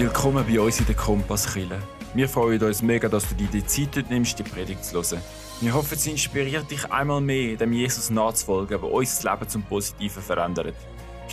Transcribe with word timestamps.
Willkommen 0.00 0.46
bei 0.46 0.58
uns 0.58 0.80
in 0.80 0.86
der 0.86 0.94
Kompasskille. 0.94 1.78
Wir 2.14 2.26
freuen 2.26 2.62
uns 2.62 2.80
mega, 2.80 3.06
dass 3.06 3.28
du 3.28 3.34
dir 3.34 3.48
die 3.48 3.66
Zeit 3.66 4.08
nimmst, 4.08 4.38
die 4.38 4.42
Predigt 4.42 4.82
zu 4.82 4.94
hören. 4.94 5.20
Wir 5.60 5.74
hoffen, 5.74 5.98
sie 5.98 6.12
inspiriert 6.12 6.70
dich 6.70 6.90
einmal 6.90 7.20
mehr, 7.20 7.54
dem 7.58 7.74
Jesus 7.74 8.08
nachzufolgen, 8.08 8.80
der 8.80 8.90
unser 8.90 9.30
Leben 9.30 9.46
zum 9.46 9.62
Positiven 9.62 10.22
verändert. 10.22 10.74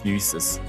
Geniess 0.04 0.34
es. 0.34 0.60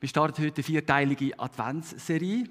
Wir 0.00 0.08
starten 0.08 0.42
heute 0.42 0.56
eine 0.56 0.64
vierteilige 0.64 1.38
Adventsserie. 1.38 2.44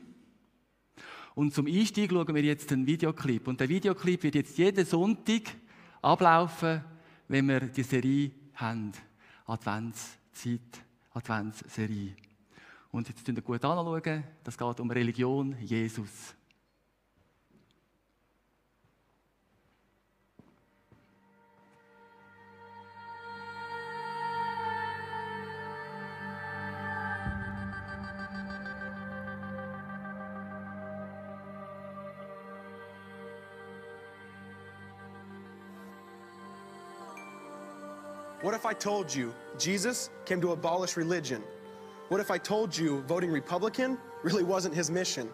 Und 1.34 1.56
zum 1.56 1.66
Einstieg 1.66 2.12
schauen 2.12 2.36
wir 2.36 2.44
jetzt 2.44 2.72
einen 2.72 2.86
Videoclip. 2.86 3.48
Und 3.48 3.60
der 3.60 3.68
Videoclip 3.68 4.22
wird 4.22 4.36
jetzt 4.36 4.60
jeden 4.60 4.86
Sonntag 4.86 5.42
ablaufen, 6.04 6.84
wenn 7.28 7.48
wir 7.48 7.62
die 7.62 7.82
Serie 7.82 8.30
haben. 8.54 8.92
Adventszeit, 9.48 10.84
Adventsserie. 11.14 12.16
Und 12.92 13.08
jetzt 13.10 13.26
schauen 13.26 13.36
wir 13.36 13.44
gut 13.44 13.64
anschauen. 13.64 14.24
Das 14.44 14.58
geht 14.58 14.80
um 14.80 14.92
Religion, 14.92 15.56
Jesus. 15.62 16.37
What 38.42 38.54
if 38.54 38.68
I 38.68 38.74
told 38.74 39.14
you 39.14 39.34
Jesus 39.58 40.12
came 40.26 40.40
to 40.42 40.52
abolish 40.52 40.96
religion? 40.96 41.42
What 42.10 42.22
if 42.22 42.30
I 42.30 42.38
told 42.38 42.78
you 42.78 43.02
voting 43.08 43.32
Republican 43.32 43.98
really 44.22 44.44
wasn't 44.44 44.76
his 44.76 44.92
mission? 44.92 45.28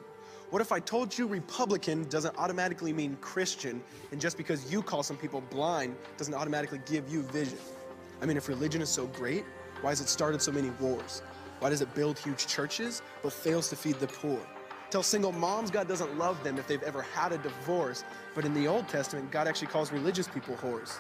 What 0.52 0.62
if 0.62 0.72
I 0.72 0.80
told 0.80 1.18
you 1.18 1.28
Republican 1.28 2.08
doesn't 2.08 2.38
automatically 2.38 2.94
mean 2.94 3.18
Christian, 3.20 3.84
and 4.14 4.22
just 4.22 4.38
because 4.38 4.72
you 4.72 4.82
call 4.82 5.04
some 5.04 5.18
people 5.18 5.42
blind 5.42 5.98
doesn't 6.16 6.34
automatically 6.34 6.80
give 6.86 7.12
you 7.12 7.24
vision? 7.24 7.58
I 8.22 8.26
mean, 8.26 8.38
if 8.38 8.48
religion 8.48 8.82
is 8.82 8.88
so 8.88 9.08
great, 9.08 9.44
why 9.82 9.90
has 9.90 10.00
it 10.00 10.08
started 10.08 10.42
so 10.42 10.54
many 10.54 10.70
wars? 10.80 11.24
Why 11.60 11.72
does 11.72 11.82
it 11.82 11.94
build 11.94 12.18
huge 12.18 12.48
churches 12.48 13.02
but 13.22 13.34
fails 13.34 13.68
to 13.72 13.76
feed 13.76 14.00
the 14.00 14.08
poor? 14.08 14.40
Tell 14.92 15.04
single 15.04 15.34
moms 15.34 15.72
God 15.72 15.90
doesn't 15.90 16.18
love 16.18 16.42
them 16.42 16.58
if 16.58 16.68
they've 16.70 16.84
ever 16.84 17.02
had 17.02 17.34
a 17.34 17.38
divorce, 17.40 18.06
but 18.34 18.46
in 18.46 18.54
the 18.54 18.66
Old 18.66 18.88
Testament, 18.88 19.30
God 19.30 19.46
actually 19.46 19.68
calls 19.68 19.92
religious 19.92 20.30
people 20.30 20.56
whores. 20.56 21.00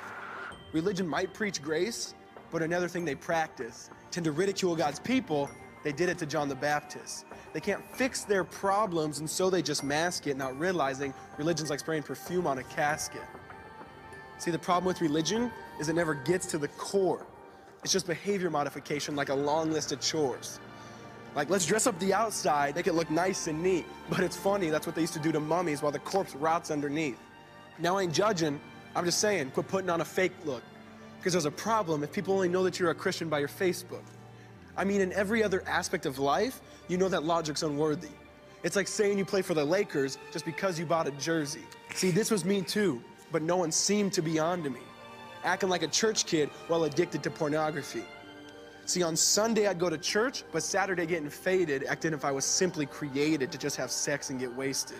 Religion 0.73 1.07
might 1.07 1.33
preach 1.33 1.61
grace, 1.61 2.15
but 2.51 2.63
another 2.63 2.87
thing 2.87 3.05
they 3.05 3.15
practice 3.15 3.91
tend 4.09 4.25
to 4.25 4.31
ridicule 4.31 4.75
God's 4.75 4.99
people. 4.99 5.49
They 5.83 5.91
did 5.91 6.09
it 6.09 6.17
to 6.17 6.25
John 6.25 6.49
the 6.49 6.55
Baptist. 6.55 7.25
They 7.53 7.59
can't 7.59 7.83
fix 7.95 8.23
their 8.23 8.43
problems, 8.43 9.19
and 9.19 9.29
so 9.29 9.49
they 9.51 9.61
just 9.61 9.83
mask 9.83 10.25
it, 10.25 10.35
not 10.35 10.57
realizing 10.59 11.13
religion's 11.37 11.69
like 11.69 11.79
spraying 11.79 12.03
perfume 12.03 12.47
on 12.47 12.57
a 12.57 12.63
casket. 12.63 13.21
See, 14.39 14.49
the 14.49 14.59
problem 14.59 14.85
with 14.85 14.99
religion 14.99 15.51
is 15.79 15.89
it 15.89 15.95
never 15.95 16.15
gets 16.15 16.47
to 16.47 16.57
the 16.57 16.67
core. 16.69 17.25
It's 17.83 17.93
just 17.93 18.07
behavior 18.07 18.49
modification, 18.49 19.15
like 19.15 19.29
a 19.29 19.35
long 19.35 19.71
list 19.71 19.91
of 19.91 20.01
chores. 20.01 20.59
Like, 21.35 21.49
let's 21.49 21.65
dress 21.65 21.85
up 21.85 21.97
the 21.99 22.13
outside, 22.13 22.75
make 22.75 22.87
it 22.87 22.93
look 22.93 23.11
nice 23.11 23.47
and 23.47 23.61
neat. 23.61 23.85
But 24.09 24.21
it's 24.21 24.37
funny, 24.37 24.69
that's 24.69 24.87
what 24.87 24.95
they 24.95 25.01
used 25.01 25.13
to 25.13 25.19
do 25.19 25.31
to 25.31 25.39
mummies 25.39 25.83
while 25.83 25.91
the 25.91 25.99
corpse 25.99 26.35
rots 26.35 26.71
underneath. 26.71 27.19
Now, 27.77 27.97
I 27.97 28.03
ain't 28.03 28.13
judging, 28.13 28.59
I'm 28.95 29.05
just 29.05 29.19
saying, 29.19 29.51
quit 29.51 29.67
putting 29.67 29.89
on 29.89 30.01
a 30.01 30.05
fake 30.05 30.33
look. 30.45 30.63
Because 31.17 31.33
there's 31.33 31.45
a 31.45 31.51
problem 31.51 32.03
if 32.03 32.11
people 32.11 32.33
only 32.33 32.49
know 32.49 32.63
that 32.63 32.79
you're 32.79 32.91
a 32.91 32.95
Christian 32.95 33.29
by 33.29 33.39
your 33.39 33.47
Facebook. 33.47 34.03
I 34.75 34.83
mean, 34.83 35.01
in 35.01 35.13
every 35.13 35.43
other 35.43 35.63
aspect 35.67 36.05
of 36.05 36.19
life, 36.19 36.61
you 36.87 36.97
know 36.97 37.09
that 37.09 37.23
logic's 37.23 37.63
unworthy. 37.63 38.09
It's 38.63 38.75
like 38.75 38.87
saying 38.87 39.17
you 39.17 39.25
play 39.25 39.41
for 39.41 39.53
the 39.53 39.63
Lakers 39.63 40.17
just 40.31 40.45
because 40.45 40.79
you 40.79 40.85
bought 40.85 41.07
a 41.07 41.11
jersey. 41.11 41.63
See, 41.93 42.11
this 42.11 42.31
was 42.31 42.45
me 42.45 42.61
too, 42.61 43.01
but 43.31 43.41
no 43.41 43.57
one 43.57 43.71
seemed 43.71 44.13
to 44.13 44.21
be 44.21 44.39
on 44.39 44.63
to 44.63 44.69
me. 44.69 44.79
Acting 45.43 45.69
like 45.69 45.83
a 45.83 45.87
church 45.87 46.25
kid 46.25 46.49
while 46.67 46.85
addicted 46.85 47.23
to 47.23 47.29
pornography. 47.29 48.03
See, 48.85 49.03
on 49.03 49.15
Sunday 49.15 49.67
I'd 49.67 49.79
go 49.79 49.89
to 49.89 49.97
church, 49.97 50.43
but 50.51 50.63
Saturday 50.63 51.05
getting 51.05 51.29
faded, 51.29 51.85
acting 51.85 52.13
if 52.13 52.25
I 52.25 52.31
was 52.31 52.45
simply 52.45 52.85
created 52.85 53.51
to 53.51 53.57
just 53.57 53.75
have 53.77 53.91
sex 53.91 54.29
and 54.29 54.39
get 54.39 54.53
wasted. 54.53 54.97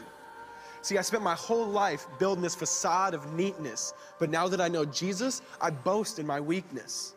See, 0.84 0.98
I 0.98 1.02
spent 1.02 1.24
my 1.24 1.34
whole 1.34 1.66
life 1.66 2.08
building 2.20 2.42
this 2.42 2.56
facade 2.56 3.14
of 3.14 3.34
neatness, 3.34 3.94
but 4.20 4.30
now 4.30 4.50
that 4.50 4.60
I 4.60 4.68
know 4.68 4.84
Jesus, 4.84 5.42
I 5.62 5.70
boast 5.70 6.20
in 6.20 6.28
my 6.28 6.42
weakness. 6.42 7.14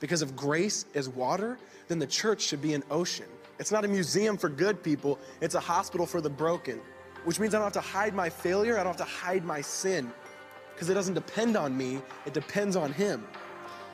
Because 0.00 0.20
if 0.20 0.34
grace 0.34 0.84
is 0.94 1.08
water, 1.08 1.58
then 1.86 2.00
the 2.00 2.08
church 2.08 2.40
should 2.42 2.60
be 2.60 2.74
an 2.74 2.82
ocean. 2.90 3.26
It's 3.60 3.70
not 3.70 3.84
a 3.84 3.88
museum 3.88 4.36
for 4.36 4.48
good 4.48 4.82
people, 4.82 5.16
it's 5.40 5.54
a 5.54 5.60
hospital 5.60 6.06
for 6.06 6.20
the 6.20 6.28
broken, 6.28 6.80
which 7.22 7.38
means 7.38 7.54
I 7.54 7.58
don't 7.58 7.72
have 7.72 7.84
to 7.84 7.88
hide 7.88 8.14
my 8.14 8.28
failure, 8.28 8.74
I 8.74 8.82
don't 8.82 8.98
have 8.98 9.06
to 9.08 9.14
hide 9.14 9.44
my 9.44 9.60
sin, 9.60 10.12
because 10.74 10.90
it 10.90 10.94
doesn't 10.94 11.14
depend 11.14 11.56
on 11.56 11.76
me, 11.76 12.00
it 12.26 12.34
depends 12.34 12.74
on 12.74 12.92
Him. 12.92 13.24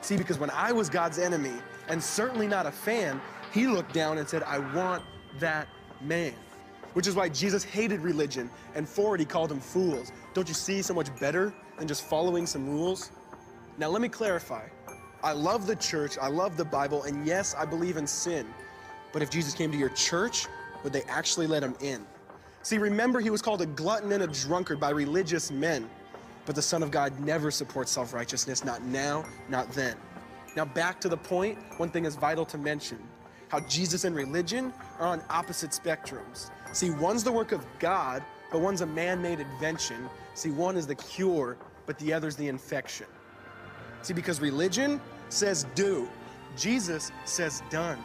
See, 0.01 0.17
because 0.17 0.39
when 0.39 0.49
I 0.49 0.71
was 0.71 0.89
God's 0.89 1.19
enemy, 1.19 1.53
and 1.89 2.03
certainly 2.03 2.47
not 2.47 2.65
a 2.65 2.71
fan, 2.71 3.21
He 3.53 3.67
looked 3.67 3.93
down 3.93 4.17
and 4.17 4.27
said, 4.27 4.41
I 4.41 4.57
want 4.73 5.03
that 5.37 5.67
man 6.01 6.33
which 6.95 7.07
is 7.07 7.15
why 7.15 7.27
Jesus 7.27 7.61
hated 7.63 7.99
religion, 7.99 8.49
and 8.73 8.87
for 8.87 9.15
it 9.15 9.19
he 9.19 9.25
called 9.25 9.49
them 9.49 9.59
fools. 9.59 10.13
Don't 10.33 10.47
you 10.47 10.53
see 10.53 10.81
so 10.81 10.93
much 10.93 11.13
better 11.19 11.53
than 11.77 11.89
just 11.89 12.05
following 12.05 12.45
some 12.45 12.69
rules? 12.69 13.11
Now, 13.77 13.89
let 13.89 14.01
me 14.01 14.07
clarify. 14.07 14.65
I 15.21 15.33
love 15.33 15.67
the 15.67 15.75
church, 15.75 16.17
I 16.21 16.29
love 16.29 16.55
the 16.55 16.63
Bible, 16.63 17.03
and 17.03 17.27
yes, 17.27 17.53
I 17.53 17.65
believe 17.65 17.97
in 17.97 18.07
sin. 18.07 18.47
But 19.11 19.21
if 19.21 19.29
Jesus 19.29 19.53
came 19.53 19.71
to 19.73 19.77
your 19.77 19.89
church, 19.89 20.47
would 20.83 20.93
they 20.93 21.03
actually 21.03 21.47
let 21.47 21.61
him 21.61 21.75
in? 21.81 22.05
See, 22.63 22.77
remember, 22.77 23.19
he 23.19 23.29
was 23.29 23.41
called 23.41 23.61
a 23.61 23.65
glutton 23.65 24.13
and 24.13 24.23
a 24.23 24.27
drunkard 24.27 24.79
by 24.79 24.91
religious 24.91 25.51
men. 25.51 25.89
But 26.45 26.55
the 26.55 26.61
Son 26.61 26.81
of 26.81 26.91
God 26.91 27.19
never 27.19 27.51
supports 27.51 27.91
self 27.91 28.13
righteousness, 28.13 28.63
not 28.63 28.83
now, 28.83 29.25
not 29.49 29.69
then. 29.73 29.97
Now, 30.55 30.63
back 30.63 31.01
to 31.01 31.09
the 31.09 31.17
point, 31.17 31.57
one 31.77 31.89
thing 31.89 32.05
is 32.05 32.15
vital 32.15 32.45
to 32.45 32.57
mention 32.57 32.99
how 33.49 33.59
Jesus 33.61 34.05
and 34.05 34.15
religion 34.15 34.73
are 34.99 35.07
on 35.07 35.21
opposite 35.29 35.71
spectrums. 35.71 36.51
See, 36.75 36.89
one's 36.89 37.23
the 37.23 37.31
work 37.31 37.53
of 37.53 37.65
God, 37.79 38.21
but 38.51 38.59
one's 38.59 38.81
a 38.81 38.85
man 38.85 39.21
made 39.21 39.39
invention. 39.39 40.09
See, 40.33 40.51
one 40.51 40.75
is 40.75 40.85
the 40.85 40.95
cure, 40.95 41.55
but 41.85 41.97
the 41.99 42.11
other's 42.11 42.35
the 42.35 42.49
infection. 42.49 43.07
See, 44.01 44.13
because 44.13 44.41
religion 44.41 44.99
says 45.29 45.65
do, 45.73 46.09
Jesus 46.57 47.13
says 47.23 47.63
done. 47.69 47.97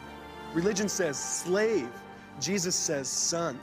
Religion 0.53 0.87
says 0.87 1.19
slave, 1.19 1.89
Jesus 2.39 2.73
says 2.73 3.09
son. 3.09 3.59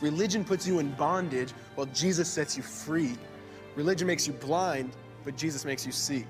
Religion 0.00 0.44
puts 0.44 0.68
you 0.68 0.78
in 0.78 0.92
bondage, 0.92 1.50
while 1.74 1.88
Jesus 1.88 2.28
sets 2.28 2.56
you 2.56 2.62
free. 2.62 3.16
Religion 3.74 4.06
makes 4.06 4.24
you 4.24 4.34
blind, 4.34 4.92
but 5.24 5.36
Jesus 5.36 5.64
makes 5.64 5.84
you 5.84 5.90
see. 5.90 6.24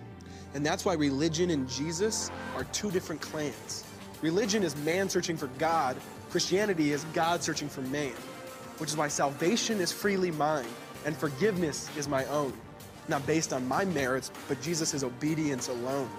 And 0.54 0.64
that's 0.64 0.86
why 0.86 0.94
religion 0.94 1.50
and 1.50 1.68
Jesus 1.68 2.30
are 2.56 2.64
two 2.64 2.90
different 2.90 3.20
clans. 3.20 3.84
Religion 4.22 4.62
is 4.62 4.74
man 4.76 5.10
searching 5.10 5.36
for 5.36 5.48
God, 5.58 5.98
Christianity 6.34 6.90
is 6.90 7.04
God 7.12 7.44
searching 7.44 7.68
for 7.68 7.82
man, 7.82 8.10
which 8.78 8.90
is 8.90 8.96
why 8.96 9.06
salvation 9.06 9.80
is 9.80 9.92
freely 9.92 10.32
mine 10.32 10.66
and 11.06 11.16
forgiveness 11.16 11.88
is 11.96 12.08
my 12.08 12.24
own, 12.24 12.52
not 13.06 13.24
based 13.24 13.52
on 13.52 13.68
my 13.68 13.84
merits, 13.84 14.32
but 14.48 14.60
Jesus' 14.60 15.04
obedience 15.04 15.68
alone. 15.68 16.10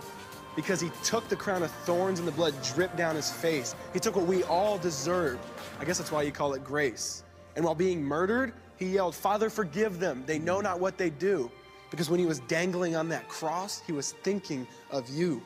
Because 0.56 0.80
he 0.80 0.90
took 1.04 1.28
the 1.28 1.36
crown 1.36 1.64
of 1.64 1.72
thorns 1.84 2.20
and 2.20 2.26
the 2.26 2.32
blood 2.32 2.54
dripped 2.64 2.96
down 2.96 3.18
his 3.18 3.30
face. 3.30 3.76
He 3.92 4.00
took 4.00 4.16
what 4.16 4.26
we 4.26 4.44
all 4.44 4.78
deserved. 4.78 5.46
I 5.82 5.84
guess 5.84 5.98
that's 5.98 6.14
why 6.14 6.22
you 6.22 6.32
call 6.32 6.54
it 6.54 6.64
grace. 6.64 7.26
And 7.58 7.66
while 7.66 7.76
being 7.76 8.02
murdered, 8.02 8.54
he 8.78 8.86
yelled, 8.86 9.16
Father, 9.16 9.50
forgive 9.50 10.00
them. 10.00 10.24
They 10.26 10.40
know 10.40 10.62
not 10.62 10.80
what 10.80 10.98
they 10.98 11.10
do. 11.10 11.52
Because 11.92 12.10
when 12.10 12.22
he 12.22 12.26
was 12.26 12.40
dangling 12.48 12.96
on 12.96 13.10
that 13.10 13.28
cross, 13.28 13.82
he 13.86 13.92
was 13.92 14.14
thinking 14.24 14.66
of 14.92 15.10
you 15.10 15.44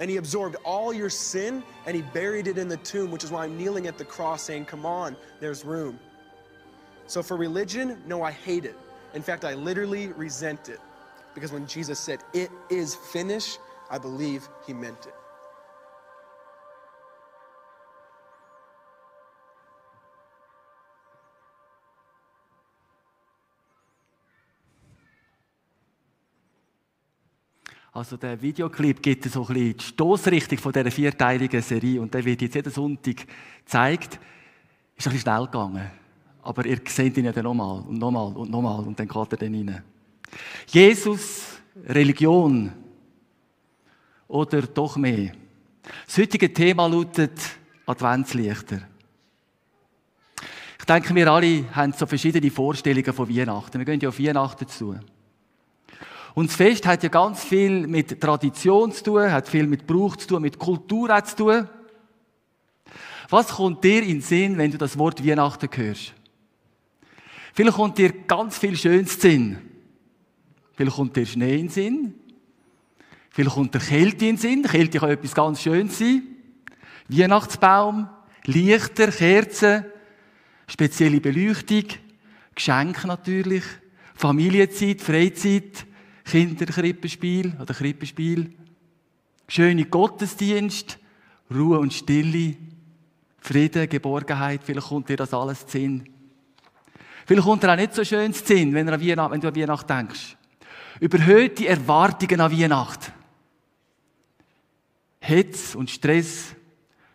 and 0.00 0.10
he 0.10 0.16
absorbed 0.16 0.56
all 0.64 0.92
your 0.92 1.10
sin 1.10 1.62
and 1.86 1.94
he 1.94 2.02
buried 2.02 2.48
it 2.48 2.58
in 2.58 2.68
the 2.68 2.78
tomb, 2.78 3.10
which 3.10 3.22
is 3.22 3.30
why 3.30 3.44
I'm 3.44 3.56
kneeling 3.56 3.86
at 3.86 3.98
the 3.98 4.04
cross 4.04 4.42
saying, 4.42 4.64
Come 4.64 4.84
on, 4.84 5.14
there's 5.38 5.64
room. 5.64 6.00
So 7.06 7.22
for 7.22 7.36
religion, 7.36 8.02
no, 8.06 8.22
I 8.22 8.32
hate 8.32 8.64
it. 8.64 8.76
In 9.14 9.22
fact, 9.22 9.44
I 9.44 9.54
literally 9.54 10.08
resent 10.08 10.68
it. 10.68 10.80
Because 11.34 11.52
when 11.52 11.66
Jesus 11.66 12.00
said, 12.00 12.20
It 12.32 12.50
is 12.70 12.94
finished, 12.94 13.60
I 13.90 13.98
believe 13.98 14.48
he 14.66 14.72
meant 14.72 15.06
it. 15.06 15.14
Also 27.92 28.16
der 28.16 28.40
Videoclip 28.40 29.02
gibt 29.02 29.24
so 29.24 29.42
ein 29.42 29.46
bisschen 29.48 29.76
die 29.76 29.84
Stoßrichtung 29.84 30.58
von 30.58 30.72
dieser 30.72 30.90
vierteiligen 30.90 31.60
Serie 31.60 32.00
und 32.00 32.14
der 32.14 32.24
wird 32.24 32.42
jetzt 32.42 32.54
jeden 32.54 32.72
Sonntag 32.72 33.26
gezeigt. 33.64 34.20
Ist 34.96 35.06
ein 35.06 35.12
bisschen 35.12 35.18
schnell 35.20 35.46
gegangen, 35.46 35.90
aber 36.42 36.66
ihr 36.66 36.80
seht 36.86 37.16
ihn 37.16 37.24
ja 37.24 37.32
dann 37.32 37.44
nochmal 37.44 37.80
und 37.80 37.98
nochmal 37.98 38.32
und 38.36 38.50
nochmal 38.50 38.84
und 38.84 38.98
dann 38.98 39.08
geht 39.08 39.32
er 39.32 39.38
dann 39.38 39.54
rein. 39.54 39.82
Jesus, 40.68 41.60
Religion 41.88 42.72
oder 44.28 44.62
doch 44.62 44.96
mehr? 44.96 45.32
Das 46.06 46.18
heutige 46.18 46.52
Thema 46.52 46.86
lautet 46.86 47.40
Adventslichter. 47.86 48.82
Ich 50.78 50.84
denke, 50.84 51.12
wir 51.14 51.26
alle 51.26 51.64
haben 51.74 51.92
so 51.92 52.06
verschiedene 52.06 52.50
Vorstellungen 52.52 53.12
von 53.12 53.28
Weihnachten. 53.28 53.78
Wir 53.78 53.84
gehen 53.84 54.00
ja 54.00 54.08
auf 54.08 54.20
Weihnachten 54.20 54.68
zu. 54.68 54.96
Und 56.34 56.48
das 56.48 56.56
Fest 56.56 56.86
hat 56.86 57.02
ja 57.02 57.08
ganz 57.08 57.44
viel 57.44 57.86
mit 57.86 58.20
Tradition 58.20 58.92
zu 58.92 59.04
tun, 59.04 59.32
hat 59.32 59.48
viel 59.48 59.66
mit 59.66 59.86
Brauch 59.86 60.16
zu 60.16 60.28
tun, 60.28 60.42
mit 60.42 60.58
Kultur 60.58 61.08
zu 61.24 61.36
tun. 61.36 61.68
Was 63.28 63.48
kommt 63.48 63.82
dir 63.84 64.02
in 64.02 64.08
den 64.08 64.20
Sinn, 64.20 64.58
wenn 64.58 64.70
du 64.70 64.78
das 64.78 64.98
Wort 64.98 65.24
Weihnachten 65.26 65.68
hörst? 65.72 66.14
Vielleicht 67.52 67.76
kommt 67.76 67.98
dir 67.98 68.12
ganz 68.26 68.58
viel 68.58 68.76
Schönes 68.76 69.14
in 69.14 69.20
Sinn. 69.20 69.58
Vielleicht 70.74 70.96
kommt 70.96 71.16
dir 71.16 71.26
Schnee 71.26 71.54
in 71.54 71.66
den 71.66 71.68
Sinn. 71.68 72.14
Vielleicht 73.30 73.54
kommt 73.54 73.74
dir 73.74 73.80
Kälte 73.80 74.26
in 74.26 74.36
den 74.36 74.38
Sinn. 74.38 74.62
Kälte 74.62 74.98
kann 74.98 75.10
etwas 75.10 75.34
ganz 75.34 75.62
Schönes 75.62 75.98
sein. 75.98 76.22
Weihnachtsbaum, 77.08 78.08
Lichter, 78.44 79.08
Kerzen, 79.08 79.84
spezielle 80.66 81.20
Beleuchtung, 81.20 81.84
Geschenke 82.54 83.06
natürlich, 83.06 83.64
Familienzeit, 84.14 85.00
Freizeit, 85.00 85.86
Kinderkrippenspiel 86.30 87.54
oder 87.60 87.74
Krippenspiel, 87.74 88.52
schöne 89.48 89.84
Gottesdienst, 89.86 90.96
Ruhe 91.52 91.80
und 91.80 91.92
Stille, 91.92 92.54
Frieden, 93.38 93.88
Geborgenheit, 93.88 94.60
vielleicht 94.62 94.86
kommt 94.86 95.08
dir 95.08 95.16
das 95.16 95.34
alles 95.34 95.66
zu 95.66 95.78
Sinn. 95.78 96.08
Vielleicht 97.26 97.46
kommt 97.46 97.64
dir 97.64 97.72
auch 97.72 97.76
nicht 97.76 97.94
so 97.94 98.04
schön 98.04 98.32
zu 98.32 98.44
Sinn, 98.44 98.72
wenn, 98.74 98.86
du 98.86 98.92
an 98.92 99.00
Weihnacht, 99.00 99.32
wenn 99.32 99.40
du 99.40 99.48
an 99.48 99.56
Weihnacht 99.56 99.90
denkst. 99.90 100.36
Überhöhte 101.00 101.66
Erwartungen 101.66 102.40
an 102.40 102.52
Weihnacht. 102.52 103.12
Hetz 105.18 105.74
und 105.74 105.90
Stress, 105.90 106.54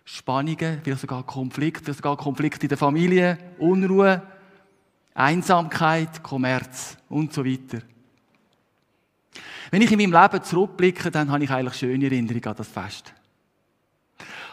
Spannungen, 0.03 0.81
vielleicht 0.83 1.01
sogar 1.01 1.23
Konflikte, 1.23 1.85
vielleicht 1.85 1.99
sogar 1.99 2.17
Konflikte 2.17 2.65
in 2.65 2.69
der 2.69 2.77
Familie, 2.77 3.37
Unruhe, 3.59 4.21
Einsamkeit, 5.13 6.21
Kommerz 6.21 6.97
und 7.07 7.31
so 7.31 7.45
weiter. 7.45 7.79
Wenn 9.71 9.81
ich 9.81 9.91
in 9.91 9.97
meinem 9.99 10.21
Leben 10.21 10.43
zurückblicke, 10.43 11.11
dann 11.11 11.31
habe 11.31 11.43
ich 11.43 11.49
eigentlich 11.49 11.75
schöne 11.75 12.05
Erinnerungen 12.05 12.45
an 12.45 12.55
das 12.55 12.67
Fest. 12.67 13.13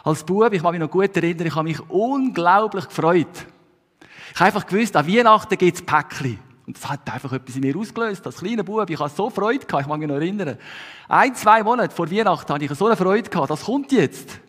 Als 0.03 0.23
Bub, 0.23 0.51
ich 0.51 0.61
kann 0.61 0.71
mich 0.71 0.81
noch 0.81 0.89
gut 0.89 1.15
erinnern, 1.15 1.47
ich 1.47 1.55
habe 1.55 1.67
mich 1.67 1.79
unglaublich 1.89 2.87
gefreut. 2.87 3.45
Ich 4.33 4.39
habe 4.39 4.47
einfach 4.47 4.65
gewusst, 4.65 4.95
an 4.95 5.07
Weihnachten 5.07 5.57
gibt 5.57 5.77
es 5.77 5.85
Päckchen. 5.85 6.39
Und 6.65 6.77
das 6.77 6.89
hat 6.89 7.11
einfach 7.11 7.31
etwas 7.33 7.55
in 7.55 7.61
mir 7.61 7.75
ausgelöst. 7.77 8.25
Als 8.25 8.37
kleiner 8.37 8.63
Bub, 8.63 8.89
ich 8.89 8.99
hatte 8.99 9.15
so 9.15 9.29
Freude 9.29 9.65
gehabt, 9.65 9.83
ich 9.83 9.87
mag 9.87 9.99
mich 9.99 10.07
noch 10.07 10.15
erinnern. 10.15 10.57
Ein, 11.07 11.35
zwei 11.35 11.61
Monate 11.61 11.93
vor 11.93 12.09
Weihnachten 12.09 12.53
hatte 12.53 12.65
ich 12.65 12.73
so 12.73 12.87
eine 12.87 12.95
Freude 12.95 13.29
gehabt, 13.29 13.49
das 13.49 13.63
kommt 13.63 13.91
jetzt. 13.91 14.39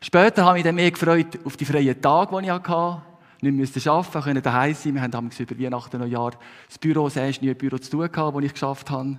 Später 0.00 0.44
habe 0.44 0.58
ich 0.58 0.64
dann 0.64 0.74
mehr 0.74 0.90
gefreut 0.90 1.38
auf 1.44 1.56
die 1.56 1.64
freien 1.64 2.00
Tage, 2.00 2.36
die 2.38 2.44
ich 2.44 2.50
hatte. 2.50 3.02
Nicht 3.40 3.54
müssen 3.54 3.88
arbeiten, 3.88 4.22
können 4.22 4.42
daheim 4.42 4.74
sein. 4.74 4.94
Wir 4.94 5.02
haben 5.02 5.10
damals 5.10 5.40
über 5.40 5.58
Weihnachten 5.58 6.00
noch 6.00 6.06
Jahr 6.06 6.32
das 6.66 6.78
Büro, 6.78 7.04
das 7.04 7.16
erste 7.16 7.44
neue 7.44 7.54
Büro 7.54 7.78
zu 7.78 7.90
tun 7.90 8.10
gehabt, 8.10 8.36
das 8.36 8.44
ich 8.44 8.52
geschafft 8.52 8.90
habe. 8.90 9.18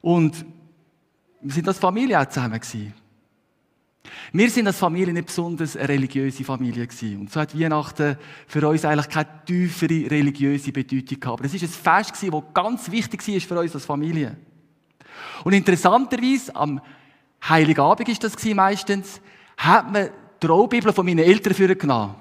Und 0.00 0.44
wir 1.40 1.52
sind 1.52 1.68
als 1.68 1.78
Familie 1.78 2.20
auch 2.20 2.26
zusammen 2.26 2.60
gewesen. 2.60 2.94
Wir 4.32 4.50
sind 4.50 4.66
als 4.66 4.78
Familie 4.78 5.12
nicht 5.12 5.26
besonders 5.26 5.76
eine 5.76 5.88
religiöse 5.88 6.44
Familie 6.44 6.86
gewesen. 6.86 7.20
Und 7.20 7.32
so 7.32 7.40
hat 7.40 7.58
Weihnachten 7.58 8.16
für 8.46 8.66
uns 8.68 8.84
eigentlich 8.84 9.08
keine 9.08 9.44
tiefere 9.44 10.10
religiöse 10.10 10.72
Bedeutung 10.72 11.20
gehabt. 11.20 11.40
Aber 11.40 11.44
es 11.44 11.54
ist 11.54 11.62
ein 11.62 11.68
Fest 11.68 12.22
das 12.22 12.42
ganz 12.54 12.90
wichtig 12.90 13.26
war 13.26 13.40
für 13.40 13.60
uns 13.60 13.74
als 13.74 13.84
Familie. 13.84 14.36
Und 15.44 15.52
interessanterweise, 15.52 16.54
am 16.54 16.80
Heiligen 17.48 17.80
Abend 17.80 18.08
ist 18.08 18.22
das 18.22 18.36
meistens, 18.44 19.20
hat 19.56 19.92
man 19.92 20.10
die 20.40 20.46
Traubibel 20.46 20.92
von 20.92 21.04
meinen 21.04 21.20
Eltern 21.20 21.54
für 21.54 21.74
genommen. 21.74 22.14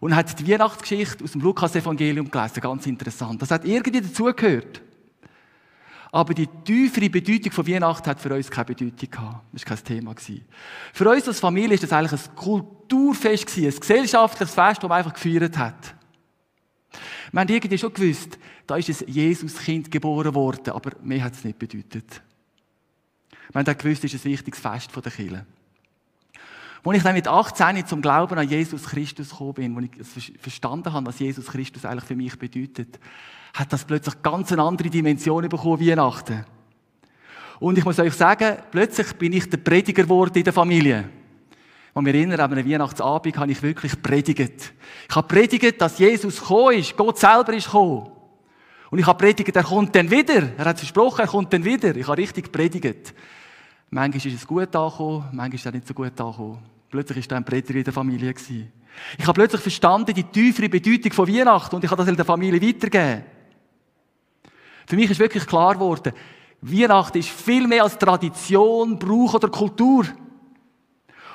Und 0.00 0.16
hat 0.16 0.38
die 0.38 0.50
Weihnachtsgeschichte 0.50 1.22
aus 1.22 1.32
dem 1.32 1.42
Lukas-Evangelium 1.42 2.28
gelesen. 2.28 2.60
Ganz 2.60 2.86
interessant. 2.86 3.40
Das 3.40 3.52
hat 3.52 3.64
irgendwie 3.64 4.00
dazugehört. 4.00 4.82
Aber 6.14 6.34
die 6.34 6.46
tiefere 6.46 7.08
Bedeutung 7.08 7.52
von 7.52 7.66
Weihnachten 7.66 8.10
hat 8.10 8.20
für 8.20 8.34
uns 8.34 8.50
keine 8.50 8.66
Bedeutung 8.66 9.10
gehabt. 9.10 9.46
Das 9.50 9.62
war 9.62 9.76
kein 9.76 9.84
Thema. 9.84 10.14
Für 10.92 11.08
uns 11.08 11.26
als 11.26 11.40
Familie 11.40 11.74
ist 11.74 11.84
das 11.84 11.92
eigentlich 11.92 12.20
ein 12.20 12.36
Kulturfest 12.36 13.56
ein 13.56 13.70
gesellschaftliches 13.70 14.54
Fest, 14.54 14.82
das 14.82 14.88
man 14.88 14.98
einfach 14.98 15.14
gefeiert 15.14 15.56
hat. 15.56 15.94
Wir 17.32 17.40
haben 17.40 17.48
irgendwie 17.48 17.78
schon 17.78 17.94
gewusst, 17.94 18.38
da 18.66 18.76
ist 18.76 18.90
ein 18.90 19.08
Jesuskind 19.08 19.90
geboren 19.90 20.34
worden, 20.34 20.74
aber 20.74 20.90
mehr 21.02 21.24
hat 21.24 21.32
es 21.32 21.44
nicht 21.44 21.58
bedeutet. 21.58 22.20
Wir 23.50 23.60
haben 23.60 23.66
auch 23.66 23.78
gewusst, 23.78 24.04
es 24.04 24.12
ist 24.12 24.26
ein 24.26 24.32
wichtiges 24.32 24.60
Fest 24.60 24.90
der 24.94 25.10
Kirche. 25.10 25.46
Als 26.84 26.96
ich 26.96 27.02
dann 27.02 27.14
mit 27.14 27.26
18 27.26 27.86
zum 27.86 28.02
Glauben 28.02 28.38
an 28.38 28.48
Jesus 28.48 28.84
Christus 28.84 29.30
gekommen 29.30 29.54
bin, 29.54 29.90
als 29.98 30.16
ich 30.16 30.34
verstanden 30.38 30.92
habe, 30.92 31.06
was 31.06 31.20
Jesus 31.20 31.46
Christus 31.46 31.86
eigentlich 31.86 32.04
für 32.04 32.16
mich 32.16 32.38
bedeutet, 32.38 32.98
hat 33.54 33.72
das 33.72 33.84
plötzlich 33.84 34.22
ganz 34.22 34.52
eine 34.52 34.62
andere 34.62 34.88
Dimension 34.88 35.48
bekommen, 35.48 35.80
Weihnachten. 35.80 36.44
Und 37.60 37.78
ich 37.78 37.84
muss 37.84 37.98
euch 37.98 38.14
sagen, 38.14 38.56
plötzlich 38.70 39.12
bin 39.14 39.32
ich 39.34 39.48
der 39.48 39.58
Prediger 39.58 40.02
geworden 40.02 40.36
in 40.36 40.44
der 40.44 40.52
Familie. 40.52 41.08
Und 41.94 42.04
mir 42.04 42.14
erinnern, 42.14 42.40
an 42.40 42.52
einem 42.52 42.68
Weihnachtsabend 42.68 43.36
habe 43.36 43.52
ich 43.52 43.62
wirklich 43.62 44.00
predigt. 44.02 44.72
Ich 45.08 45.14
habe 45.14 45.28
predigt, 45.28 45.80
dass 45.80 45.98
Jesus 45.98 46.40
gekommen 46.40 46.78
ist, 46.78 46.96
Gott 46.96 47.18
selber 47.18 47.52
ist 47.52 47.66
gekommen. 47.66 48.10
Und 48.90 48.98
ich 48.98 49.06
habe 49.06 49.18
predigt, 49.18 49.54
er 49.54 49.62
kommt 49.62 49.94
dann 49.94 50.10
wieder. 50.10 50.50
Er 50.56 50.64
hat 50.64 50.78
versprochen, 50.78 51.20
er 51.20 51.26
kommt 51.26 51.52
dann 51.52 51.64
wieder. 51.64 51.94
Ich 51.94 52.06
habe 52.06 52.16
richtig 52.16 52.50
predigt. 52.50 53.14
Manchmal 53.90 54.26
ist 54.26 54.40
es 54.40 54.46
gut 54.46 54.74
angekommen, 54.74 55.28
manchmal 55.32 55.54
ist 55.54 55.66
es 55.66 55.72
nicht 55.72 55.86
so 55.86 55.94
gut 55.94 56.18
angekommen. 56.18 56.58
Plötzlich 56.90 57.18
war 57.18 57.28
da 57.28 57.36
ein 57.36 57.44
Prediger 57.44 57.78
in 57.78 57.84
der 57.84 57.92
Familie. 57.92 58.34
Ich 59.18 59.26
habe 59.26 59.34
plötzlich 59.34 59.60
verstanden, 59.60 60.14
die 60.14 60.24
tiefere 60.24 60.68
Bedeutung 60.68 61.12
von 61.12 61.28
Weihnachten 61.28 61.76
und 61.76 61.84
ich 61.84 61.90
habe 61.90 62.00
das 62.00 62.08
in 62.08 62.16
der 62.16 62.24
Familie 62.24 62.60
weitergegeben. 62.60 63.24
Für 64.86 64.96
mich 64.96 65.10
ist 65.10 65.20
wirklich 65.20 65.46
klar 65.46 65.74
geworden, 65.74 66.12
Weihnachten 66.60 67.18
ist 67.18 67.28
viel 67.28 67.66
mehr 67.66 67.82
als 67.82 67.98
Tradition, 67.98 68.98
Brauch 68.98 69.34
oder 69.34 69.48
Kultur. 69.48 70.06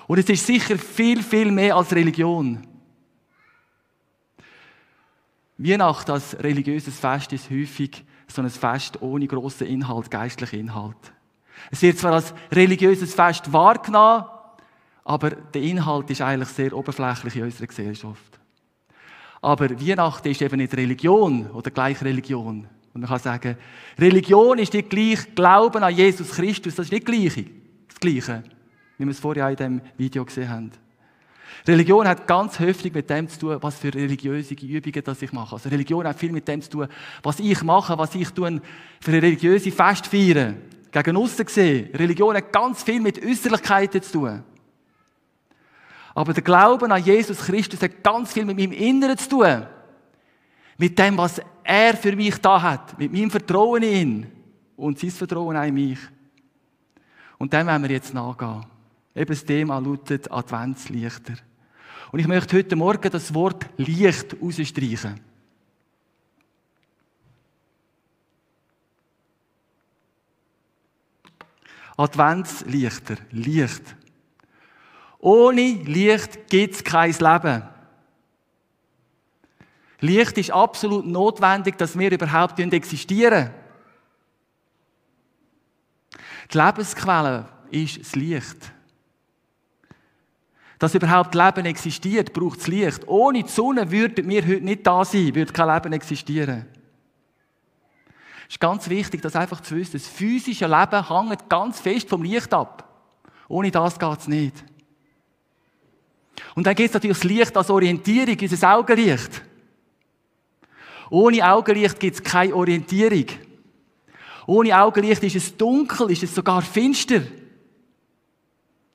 Und 0.07 0.19
es 0.19 0.29
ist 0.29 0.45
sicher 0.45 0.77
viel, 0.77 1.21
viel 1.21 1.51
mehr 1.51 1.75
als 1.75 1.93
Religion. 1.93 2.65
Weihnachten 5.57 6.11
als 6.11 6.37
religiöses 6.39 6.97
Fest 6.97 7.33
ist 7.33 7.49
häufig 7.49 8.05
so 8.27 8.41
ein 8.41 8.49
Fest 8.49 9.01
ohne 9.01 9.27
grossen 9.27 9.67
Inhalt, 9.67 10.11
geistlichen 10.11 10.59
Inhalt. 10.59 11.13
Es 11.71 11.81
wird 11.81 11.97
zwar 11.97 12.13
als 12.13 12.33
religiöses 12.51 13.13
Fest 13.13 13.51
wahrgenommen, 13.51 14.25
aber 15.03 15.31
der 15.31 15.61
Inhalt 15.61 16.09
ist 16.09 16.21
eigentlich 16.21 16.49
sehr 16.49 16.73
oberflächlich 16.73 17.35
in 17.35 17.43
unserer 17.43 17.67
Gesellschaft. 17.67 18.39
Aber 19.41 19.69
Weihnachten 19.69 20.27
ist 20.27 20.41
eben 20.41 20.57
nicht 20.57 20.75
Religion 20.75 21.49
oder 21.51 21.71
gleich 21.71 22.01
Religion. 22.01 22.67
Und 22.97 23.01
man 23.01 23.09
kann 23.11 23.19
sagen, 23.19 23.57
Religion 23.99 24.57
ist 24.57 24.73
nicht 24.73 24.89
gleich 24.89 25.35
Glauben 25.35 25.83
an 25.83 25.95
Jesus 25.95 26.31
Christus. 26.31 26.73
Das 26.73 26.87
ist 26.87 26.91
nicht 26.91 27.05
gleich, 27.05 27.45
das 27.87 27.99
Gleiche, 27.99 28.43
wie 28.97 29.05
wir 29.05 29.11
es 29.11 29.19
vorher 29.19 29.47
in 29.49 29.55
diesem 29.55 29.81
Video 29.99 30.25
gesehen 30.25 30.49
haben. 30.49 30.71
Religion 31.67 32.07
hat 32.07 32.25
ganz 32.25 32.59
häufig 32.59 32.91
mit 32.91 33.07
dem 33.07 33.29
zu 33.29 33.37
tun, 33.37 33.57
was 33.61 33.77
für 33.77 33.93
religiöse 33.93 34.55
Übungen 34.55 35.03
das 35.03 35.21
ich 35.21 35.31
mache. 35.31 35.53
Also 35.53 35.69
Religion 35.69 36.07
hat 36.07 36.17
viel 36.17 36.31
mit 36.31 36.47
dem 36.47 36.59
zu 36.59 36.71
tun, 36.71 36.87
was 37.21 37.39
ich 37.39 37.61
mache, 37.61 37.95
was 37.99 38.15
ich 38.15 38.31
tue 38.31 38.61
für 38.99 39.11
eine 39.11 39.21
religiöse 39.21 39.71
Fest 39.71 40.07
feiern. 40.07 40.57
Gegen 40.91 41.17
aussen 41.17 41.45
gesehen. 41.45 41.93
Religion 41.93 42.35
hat 42.35 42.51
ganz 42.51 42.81
viel 42.81 42.99
mit 42.99 43.23
Äußerlichkeiten 43.23 44.01
zu 44.01 44.11
tun. 44.13 44.43
Aber 46.15 46.33
der 46.33 46.41
Glauben 46.41 46.91
an 46.91 47.03
Jesus 47.03 47.45
Christus 47.45 47.79
hat 47.79 48.03
ganz 48.03 48.33
viel 48.33 48.45
mit 48.45 48.57
meinem 48.57 48.71
Inneren 48.71 49.19
zu 49.19 49.29
tun. 49.29 49.67
Mit 50.77 50.97
dem, 50.99 51.17
was 51.17 51.41
er 51.63 51.97
für 51.97 52.15
mich 52.15 52.37
da 52.37 52.61
hat. 52.61 52.97
Mit 52.97 53.11
meinem 53.11 53.31
Vertrauen 53.31 53.83
in 53.83 53.93
ihn. 53.93 54.31
Und 54.75 54.99
sein 54.99 55.11
Vertrauen 55.11 55.55
in 55.55 55.73
mich. 55.73 55.99
Und 57.37 57.53
dem 57.53 57.67
werden 57.67 57.83
wir 57.83 57.91
jetzt 57.91 58.13
nachgehen. 58.13 58.65
Eben 59.15 59.33
das 59.33 59.43
Thema 59.43 59.79
lautet 59.79 60.31
Adventslichter. 60.31 61.33
Und 62.11 62.19
ich 62.19 62.27
möchte 62.27 62.55
heute 62.55 62.75
Morgen 62.75 63.11
das 63.11 63.33
Wort 63.33 63.65
Licht 63.77 64.35
rausstreichen. 64.41 65.19
Adventslichter, 71.97 73.17
Licht. 73.31 73.95
Ohne 75.17 75.61
Licht 75.83 76.47
gibt 76.47 76.75
es 76.75 76.83
kein 76.83 77.11
Leben. 77.11 77.63
Licht 79.99 80.37
ist 80.37 80.51
absolut 80.51 81.05
notwendig, 81.05 81.77
dass 81.77 81.97
wir 81.97 82.11
überhaupt 82.11 82.59
existieren. 82.59 83.49
Die 86.53 86.57
Lebensquelle 86.57 87.47
ist 87.71 87.99
das 87.99 88.15
Licht. 88.15 88.57
Dass 90.79 90.93
überhaupt 90.93 91.33
Leben 91.33 91.65
existiert, 91.65 92.33
braucht 92.33 92.59
es 92.59 92.67
Licht. 92.67 93.07
Ohne 93.07 93.43
die 93.43 93.49
Sonne 93.49 93.89
würden 93.89 94.29
wir 94.29 94.45
heute 94.45 94.63
nicht 94.63 94.85
da 94.85 95.03
sein, 95.03 95.33
würde 95.33 95.51
kein 95.51 95.73
Leben 95.73 95.93
existieren. 95.93 96.67
Es 98.47 98.53
ist 98.53 98.59
ganz 98.59 98.87
wichtig, 98.87 99.21
das 99.21 99.35
einfach 99.35 99.61
zu 99.61 99.75
wissen. 99.75 99.93
Das 99.93 100.07
physische 100.07 100.67
Leben 100.67 101.07
hängt 101.07 101.49
ganz 101.49 101.79
fest 101.79 102.07
vom 102.07 102.23
Licht 102.23 102.53
ab. 102.53 102.87
Ohne 103.49 103.71
das 103.71 103.97
geht 103.97 104.19
es 104.19 104.27
nicht. 104.27 104.63
Und 106.55 106.67
dann 106.67 106.75
gibt 106.75 106.89
es 106.89 106.93
natürlich 106.93 107.17
das 107.17 107.23
Licht 107.23 107.57
als 107.57 107.69
Orientierung, 107.69 108.37
unser 108.39 108.73
Augenlicht. 108.73 109.41
Ohne 111.09 111.49
Augenlicht 111.49 111.99
gibt 111.99 112.15
es 112.15 112.23
keine 112.23 112.55
Orientierung. 112.55 113.25
Ohne 114.45 114.79
Augenlicht 114.81 115.23
ist 115.23 115.35
es 115.35 115.57
dunkel, 115.57 116.11
ist 116.11 116.23
es 116.23 116.33
sogar 116.33 116.61
finster. 116.61 117.21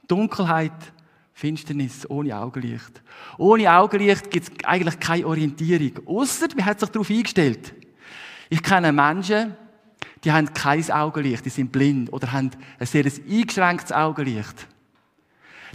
Dunkelheit, 0.07 0.73
Finsternis, 1.33 2.09
ohne 2.09 2.37
Augenlicht. 2.37 3.02
Ohne 3.38 3.73
Augenlicht 3.73 4.31
gibt 4.31 4.49
es 4.49 4.64
eigentlich 4.64 5.00
keine 5.00 5.26
Orientierung. 5.26 6.07
Außer 6.07 6.49
man 6.57 6.64
hat 6.64 6.81
sich 6.81 6.88
darauf 6.88 7.11
eingestellt. 7.11 7.75
Ich 8.49 8.62
kenne 8.62 8.92
Menschen, 8.92 9.57
die 10.25 10.33
haben 10.33 10.52
kein 10.52 10.90
Augenlicht, 10.90 11.45
die 11.45 11.50
sind 11.50 11.73
blind 11.73 12.12
oder 12.12 12.33
haben 12.33 12.50
ein 12.78 12.87
sehr 12.87 13.04
eingeschränktes 13.04 13.92
Augenlicht. 13.92 14.66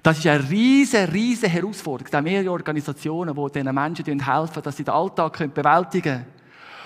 Das 0.07 0.19
ist 0.19 0.27
eine 0.27 0.49
riesige, 0.49 1.11
riesige 1.11 1.49
Herausforderung. 1.49 2.05
Es 2.05 2.11
gibt 2.11 2.23
mehrere 2.23 2.53
Organisationen, 2.53 3.35
die 3.35 3.51
diesen 3.51 3.75
Menschen 3.75 4.25
helfen, 4.25 4.63
dass 4.63 4.77
sie 4.77 4.85
den 4.85 4.93
Alltag 4.93 5.53
bewältigen 5.53 6.01
können. 6.01 6.25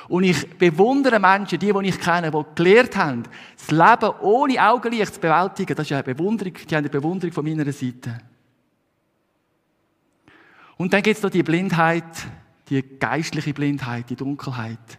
Und 0.08 0.24
ich 0.24 0.50
bewundere 0.58 1.20
Menschen, 1.20 1.60
die, 1.60 1.72
die 1.72 1.88
ich 1.88 2.00
kenne, 2.00 2.32
die 2.32 2.44
gelernt 2.56 2.98
haben, 2.98 3.24
das 3.56 3.70
Leben 3.70 4.16
ohne 4.22 4.68
Augenlicht 4.68 5.14
zu 5.14 5.20
bewältigen. 5.20 5.76
Das 5.76 5.86
ist 5.86 5.92
eine 5.92 6.02
Bewunderung, 6.02 6.54
die 6.54 6.76
haben 6.76 6.80
eine 6.80 6.90
Bewunderung 6.90 7.32
von 7.32 7.46
meiner 7.46 7.72
Seite. 7.72 8.22
Und 10.78 10.92
dann 10.92 11.04
gibt 11.04 11.18
es 11.18 11.22
noch 11.22 11.30
die 11.30 11.44
Blindheit, 11.44 12.26
die 12.70 12.82
geistliche 12.82 13.54
Blindheit, 13.54 14.10
die 14.10 14.16
Dunkelheit 14.16 14.98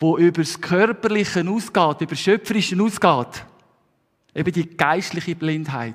wo 0.00 0.18
über 0.18 0.42
das 0.42 0.60
Körperliche 0.60 1.48
ausgeht, 1.48 2.00
über 2.00 2.10
das 2.10 2.20
Schöpferische 2.20 2.82
ausgeht. 2.82 3.46
Eben 4.34 4.52
die 4.52 4.76
geistliche 4.76 5.36
Blindheit. 5.36 5.94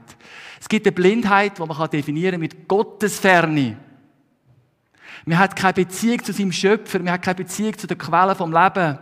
Es 0.60 0.68
gibt 0.68 0.86
eine 0.86 0.92
Blindheit, 0.94 1.58
die 1.58 1.66
man 1.66 1.89
definieren 1.89 2.34
kann 2.34 2.42
mit 2.42 2.68
Gottesferne. 2.68 3.78
Man 5.25 5.38
hat 5.38 5.56
keine 5.56 5.74
Beziehung 5.74 6.24
zu 6.24 6.34
seinem 6.34 6.51
Schöpfer, 6.51 7.00
man 7.00 7.13
hat 7.13 7.22
keine 7.22 7.36
Beziehung 7.36 7.78
zu 7.78 7.88
der 7.88 7.98
Quelle 7.98 8.36
vom 8.36 8.51
Leben. 8.51 8.98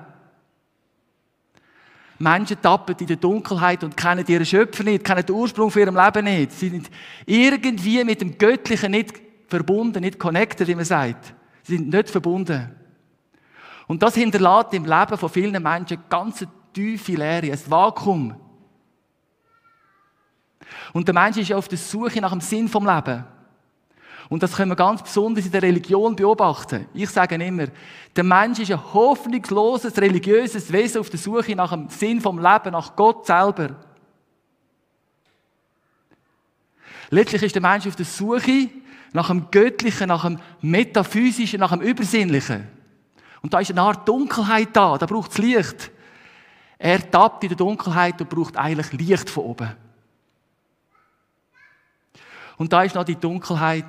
Menschen 2.20 2.60
tappen 2.62 2.96
in 3.00 3.08
der 3.08 3.18
Dunkelheit 3.18 3.84
und 3.84 3.96
kennen 3.96 4.26
ihren 4.28 4.46
Schöpfer 4.46 4.84
nicht, 4.84 5.04
kennen 5.04 5.26
den 5.26 5.36
Ursprung 5.36 5.70
von 5.70 5.82
ihrem 5.82 5.96
Leben 5.96 6.26
nicht. 6.26 6.52
Sie 6.52 6.70
sind 6.70 6.90
irgendwie 7.26 8.04
mit 8.04 8.22
dem 8.22 8.38
Göttlichen 8.38 8.92
nicht 8.92 9.14
verbunden, 9.48 10.02
nicht 10.02 10.18
connected, 10.18 10.68
wie 10.68 10.76
man 10.76 10.86
sagt. 10.86 11.34
Sie 11.64 11.78
sind 11.78 11.90
nicht 11.90 12.10
verbunden. 12.10 12.72
Und 13.88 14.02
das 14.04 14.16
hinterlässt 14.16 14.74
im 14.74 14.86
Leben 14.86 15.18
von 15.18 15.30
vielen 15.30 15.62
Menschen 15.62 16.00
ganz 16.10 16.46
tiefe 16.74 17.14
Leere, 17.14 17.52
ein 17.52 17.60
Vakuum. 17.70 18.36
Und 20.94 21.08
der 21.08 21.16
Mensch 21.16 21.38
ist 21.38 21.50
ja 21.50 21.58
auf 21.58 21.68
der 21.68 21.78
Suche 21.78 22.20
nach 22.22 22.32
dem 22.32 22.42
Sinn 22.42 22.68
vom 22.68 22.86
Leben. 22.86 23.24
Und 24.30 24.44
das 24.44 24.56
können 24.56 24.72
wir 24.72 24.76
ganz 24.76 25.02
besonders 25.02 25.46
in 25.46 25.52
der 25.52 25.62
Religion 25.62 26.16
beobachten. 26.16 26.88
Ich 26.94 27.10
sage 27.10 27.36
immer, 27.36 27.68
der 28.16 28.24
Mensch 28.24 28.60
ist 28.60 28.72
ein 28.72 28.94
hoffnungsloses, 28.94 29.98
religiöses 29.98 30.72
Wesen 30.72 31.00
auf 31.00 31.10
der 31.10 31.20
Suche 31.20 31.56
nach 31.56 31.72
dem 31.72 31.90
Sinn 31.90 32.20
vom 32.20 32.38
Leben, 32.38 32.72
nach 32.72 32.96
Gott 32.96 33.26
selber. 33.26 33.76
Letztlich 37.10 37.44
ist 37.44 37.56
der 37.56 37.62
Mensch 37.62 37.88
auf 37.88 37.96
der 37.96 38.06
Suche 38.06 38.70
nach 39.14 39.28
dem 39.28 39.50
Göttlichen, 39.50 40.10
nach 40.10 40.26
dem 40.26 40.40
Metaphysischen, 40.62 41.62
nach 41.62 41.72
dem 41.72 41.82
Übersinnlichen. 41.82 42.68
Und 43.42 43.54
da 43.54 43.60
ist 43.60 43.72
eine 43.72 43.82
Art 43.82 44.08
Dunkelheit 44.08 44.70
da, 44.74 44.98
da 44.98 45.06
braucht 45.06 45.32
es 45.32 45.38
Licht. 45.38 45.92
Er 46.78 47.10
tappt 47.10 47.44
in 47.44 47.50
der 47.50 47.58
Dunkelheit 47.58 48.20
und 48.20 48.30
braucht 48.30 48.58
eigentlich 48.58 48.92
Licht 48.92 49.30
von 49.30 49.46
oben. 49.46 49.87
Und 52.58 52.74
da 52.74 52.84
ist 52.84 52.96
noch 52.96 53.04
die 53.04 53.16
Dunkelheit, 53.16 53.86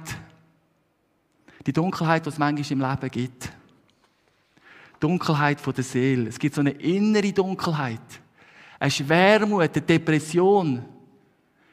die 1.67 1.73
Dunkelheit, 1.73 2.25
die 2.25 2.29
es 2.29 2.39
manchmal 2.39 2.73
im 2.73 2.81
Leben 2.81 3.11
gibt. 3.11 3.53
Dunkelheit 5.01 5.61
von 5.61 5.75
der 5.75 5.85
Seele. 5.85 6.29
Es 6.29 6.39
gibt 6.39 6.55
so 6.55 6.61
eine 6.61 6.71
innere 6.71 7.33
Dunkelheit, 7.33 8.01
eine 8.79 8.91
Schwermut, 8.91 9.63
eine 9.63 9.83
Depression. 9.83 10.85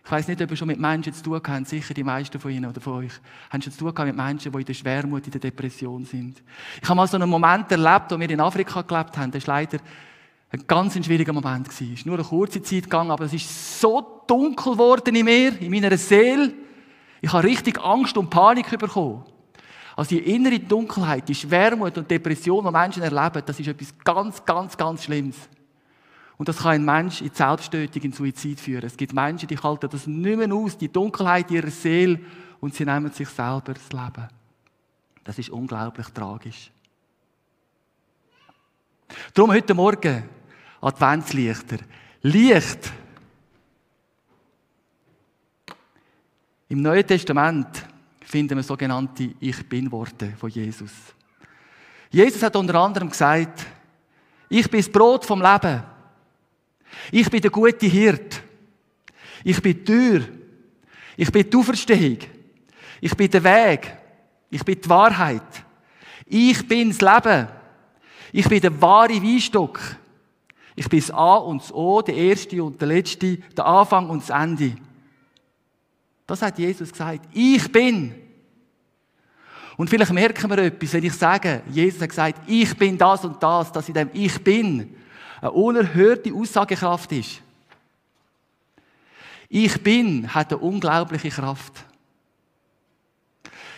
Ich 0.04 0.12
weiß 0.12 0.28
nicht, 0.28 0.40
ob 0.42 0.52
ihr 0.52 0.58
schon 0.58 0.68
mit 0.68 0.80
Menschen 0.80 1.14
zu 1.14 1.24
tun 1.24 1.42
habt, 1.44 1.68
sicher 1.68 1.94
die 1.94 2.04
meisten 2.04 2.40
von 2.40 2.52
Ihnen 2.52 2.70
oder 2.70 2.80
von 2.80 3.06
euch, 3.06 3.14
haben 3.50 3.62
schon 3.62 3.74
zu 3.74 3.80
tun 3.80 4.06
mit 4.06 4.16
Menschen, 4.16 4.52
die 4.52 4.60
in 4.60 4.66
der 4.66 4.74
Schwermut, 4.76 5.26
in 5.26 5.32
der 5.32 5.42
Depression 5.42 6.06
sind. 6.06 6.44
Ich 6.82 6.88
habe 6.88 6.96
mal 6.96 7.08
so 7.08 7.18
einen 7.18 7.30
Moment 7.30 7.72
erlebt, 7.72 8.12
wo 8.12 8.20
wir 8.20 8.30
in 8.30 8.40
Afrika 8.40 8.84
gelebt 8.84 9.18
haben. 9.18 9.32
Das 9.32 9.48
war 9.48 9.56
leider 9.56 9.80
ein 10.52 10.64
ganz 10.68 10.94
schwieriger 11.04 11.34
Moment. 11.34 11.70
Es 11.70 11.82
ist 11.82 12.06
nur 12.06 12.16
eine 12.16 12.24
kurze 12.24 12.62
Zeit 12.62 12.84
gegangen, 12.84 13.10
aber 13.10 13.26
es 13.26 13.34
ist 13.34 13.80
so 13.80 14.22
dunkel 14.28 14.74
geworden 14.74 15.16
in 15.16 15.26
mir, 15.26 15.60
in 15.60 15.72
meiner 15.72 15.98
Seele. 15.98 16.54
Ich 17.26 17.34
habe 17.34 17.48
richtig 17.48 17.82
Angst 17.84 18.16
und 18.18 18.30
Panik 18.30 18.78
bekommen. 18.78 19.26
Also 19.96 20.10
die 20.10 20.20
innere 20.32 20.60
Dunkelheit, 20.60 21.28
die 21.28 21.34
Schwermut 21.34 21.98
und 21.98 22.12
Depression, 22.12 22.64
die 22.64 22.72
Menschen 22.72 23.02
erleben, 23.02 23.42
das 23.44 23.60
ist 23.60 23.68
etwas 23.68 23.96
ganz, 24.04 24.46
ganz, 24.46 24.78
ganz 24.78 25.06
Schlimmes. 25.06 25.36
Und 26.38 26.48
das 26.48 26.58
kann 26.58 26.74
ein 26.74 26.86
Mensch 26.86 27.24
in 27.24 27.32
Selbsttötung, 27.34 28.04
in 28.04 28.12
Suizid 28.12 28.60
führen. 28.60 28.86
Es 28.86 28.96
gibt 28.96 29.12
Menschen, 29.12 29.48
die 29.48 29.58
halten 29.58 29.90
das 29.90 30.06
nicht 30.06 30.38
mehr 30.38 30.54
aus, 30.54 30.78
die 30.78 30.92
Dunkelheit 30.92 31.50
ihrer 31.50 31.72
Seele, 31.72 32.20
und 32.60 32.76
sie 32.76 32.86
nehmen 32.86 33.12
sich 33.12 33.30
selber 33.30 33.74
das 33.74 33.92
Leben. 33.92 34.28
Das 35.24 35.40
ist 35.40 35.50
unglaublich 35.50 36.10
tragisch. 36.10 36.70
Darum 39.34 39.52
heute 39.52 39.74
Morgen 39.74 40.30
Adventslichter. 40.80 41.78
Licht. 42.22 42.94
Im 46.68 46.82
Neuen 46.82 47.06
Testament 47.06 47.86
finden 48.22 48.58
wir 48.58 48.64
sogenannte 48.64 49.36
Ich 49.40 49.70
Bin-Worte 49.70 50.34
von 50.36 50.50
Jesus. 50.50 50.92
Jesus 52.10 52.42
hat 52.42 52.56
unter 52.56 52.76
anderem 52.76 53.10
gesagt, 53.10 53.68
ich 54.50 54.70
bin 54.70 54.80
das 54.80 54.90
Brot 54.90 55.26
vom 55.26 55.44
Leben. 55.44 55.84
Ich 57.12 57.30
bin 57.30 57.42
der 57.42 57.52
gute 57.52 57.86
Hirt. 57.86 58.42
Ich 59.44 59.62
bin 59.62 59.74
die 59.74 59.84
Tür. 59.84 60.28
Ich 61.16 61.32
bin 61.32 61.48
die 61.48 61.56
Auferstehung. 61.56 62.18
Ich 63.00 63.16
bin 63.16 63.30
der 63.30 63.44
Weg. 63.44 63.98
Ich 64.50 64.64
bin 64.64 64.82
die 64.82 64.90
Wahrheit. 64.90 65.66
Ich 66.26 66.68
bin 66.68 66.90
das 66.90 67.02
Leben. 67.02 67.48
Ich 68.32 68.50
bin 68.50 68.62
der 68.62 68.82
wahre 68.82 69.22
Weinstock. 69.22 69.80
Ich 70.76 70.90
bin 70.90 71.00
das 71.00 71.12
A 71.12 71.36
und 71.36 71.62
das 71.62 71.72
O, 71.72 72.02
der 72.02 72.16
Erste 72.16 72.64
und 72.64 72.82
der 72.82 72.88
Letzte, 72.88 73.38
der 73.38 73.66
Anfang 73.68 74.10
und 74.10 74.24
das 74.24 74.32
Ende. 74.32 74.76
Das 76.28 76.42
hat 76.42 76.58
Jesus 76.58 76.92
gesagt. 76.92 77.28
Ich 77.34 77.72
bin. 77.72 78.16
Und 79.78 79.90
vielleicht 79.90 80.14
merken 80.14 80.50
wir 80.50 80.58
etwas, 80.60 80.94
wenn 80.94 81.04
ich 81.04 81.14
sage, 81.14 81.62
Jesus 81.70 82.02
hat 82.02 82.10
gesagt, 82.10 82.42
ich 82.48 82.76
bin 82.78 82.98
das 82.98 83.26
und 83.26 83.42
das, 83.44 83.72
dass 83.72 83.88
in 83.88 83.94
dem 83.94 84.10
Ich 84.14 84.42
bin 84.44 84.96
eine 85.42 85.52
unerhörte 85.52 86.34
Aussagekraft 86.34 87.12
ist. 87.12 87.42
Ich 89.50 89.82
bin 89.84 90.34
hat 90.34 90.52
eine 90.52 90.62
unglaubliche 90.62 91.30
Kraft. 91.30 91.86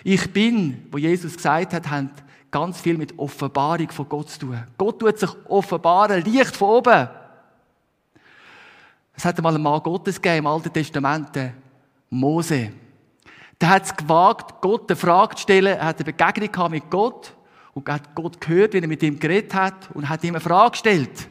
Ich 0.03 0.31
bin, 0.31 0.87
wo 0.91 0.97
Jesus 0.97 1.35
gesagt 1.35 1.73
hat, 1.73 1.89
hat 1.89 2.11
ganz 2.51 2.79
viel 2.79 2.97
mit 2.97 3.17
Offenbarung 3.19 3.89
von 3.89 4.07
Gott 4.07 4.29
zu 4.29 4.39
tun. 4.39 4.63
Gott 4.77 4.99
tut 4.99 5.19
sich 5.19 5.29
offenbaren, 5.49 6.23
Licht 6.23 6.55
von 6.55 6.69
oben. 6.69 7.09
Es 9.13 9.25
hat 9.25 9.37
einmal 9.37 9.55
einen 9.55 9.63
Mann 9.63 9.81
Gottes 9.81 10.21
gegeben 10.21 10.39
im 10.39 10.47
Alten 10.47 10.71
Testament, 10.71 11.31
Mose. 12.09 12.71
Der 13.59 13.69
hat 13.69 13.85
es 13.85 13.95
gewagt, 13.95 14.61
Gott 14.61 14.89
eine 14.89 14.95
Frage 14.95 15.35
zu 15.35 15.43
stellen. 15.43 15.77
Er 15.77 15.85
hat 15.85 15.97
eine 15.97 16.13
Begegnung 16.13 16.71
mit 16.71 16.89
Gott 16.89 17.33
und 17.73 17.89
hat 17.89 18.13
Gott 18.15 18.39
gehört, 18.39 18.73
wie 18.73 18.79
er 18.79 18.87
mit 18.87 19.03
ihm 19.03 19.19
geredet 19.19 19.53
hat 19.53 19.89
und 19.93 20.07
hat 20.07 20.23
ihm 20.23 20.35
eine 20.35 20.41
Frage 20.41 20.71
gestellt 20.71 21.27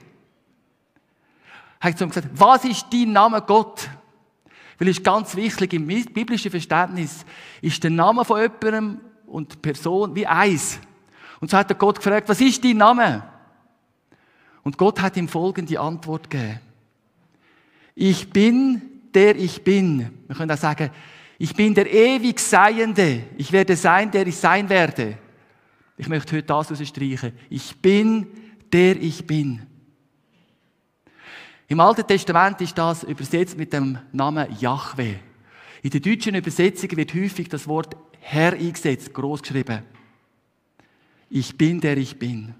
hat 1.80 1.98
zu 1.98 2.04
ihm 2.04 2.10
gesagt, 2.10 2.28
was 2.34 2.64
ist 2.64 2.86
dein 2.92 3.12
Name 3.12 3.42
Gott? 3.42 3.88
Weil 4.78 4.88
es 4.88 4.98
ist 4.98 5.04
ganz 5.04 5.34
wichtig, 5.36 5.72
im 5.72 5.86
biblischen 5.86 6.50
Verständnis 6.50 7.24
ist 7.62 7.82
der 7.82 7.90
Name 7.90 8.24
von 8.24 8.40
jemandem 8.40 9.00
und 9.26 9.62
Person 9.62 10.14
wie 10.14 10.26
eins. 10.26 10.78
Und 11.40 11.50
so 11.50 11.56
hat 11.56 11.70
er 11.70 11.76
Gott 11.76 11.96
gefragt, 11.96 12.28
was 12.28 12.40
ist 12.40 12.62
dein 12.64 12.76
Name? 12.76 13.22
Und 14.62 14.76
Gott 14.76 15.00
hat 15.00 15.16
ihm 15.16 15.28
folgende 15.28 15.78
Antwort 15.80 16.28
gegeben. 16.28 16.60
Ich 17.94 18.28
bin, 18.30 18.95
der 19.16 19.34
ich 19.34 19.64
bin. 19.64 20.10
Wir 20.26 20.36
können 20.36 20.50
auch 20.50 20.58
sagen, 20.58 20.90
ich 21.38 21.54
bin 21.54 21.74
der 21.74 21.90
ewig 21.90 22.38
Seiende. 22.38 23.22
Ich 23.38 23.50
werde 23.50 23.74
sein, 23.74 24.10
der 24.10 24.26
ich 24.26 24.36
sein 24.36 24.68
werde. 24.68 25.16
Ich 25.96 26.06
möchte 26.06 26.36
heute 26.36 26.46
das 26.46 26.86
streichen. 26.86 27.32
Ich 27.48 27.74
bin, 27.76 28.26
der 28.70 29.00
ich 29.00 29.26
bin. 29.26 29.62
Im 31.66 31.80
Alten 31.80 32.06
Testament 32.06 32.60
ist 32.60 32.76
das 32.76 33.04
übersetzt 33.04 33.56
mit 33.56 33.72
dem 33.72 33.98
Namen 34.12 34.54
Yahweh. 34.60 35.14
In 35.82 35.90
der 35.90 36.00
deutschen 36.00 36.34
Übersetzung 36.34 36.94
wird 36.94 37.14
häufig 37.14 37.48
das 37.48 37.66
Wort 37.66 37.96
Herr 38.20 38.52
eingesetzt, 38.52 39.14
groß 39.14 39.40
geschrieben. 39.40 39.82
Ich 41.30 41.56
bin 41.56 41.80
der 41.80 41.96
ich 41.96 42.18
bin. 42.18 42.54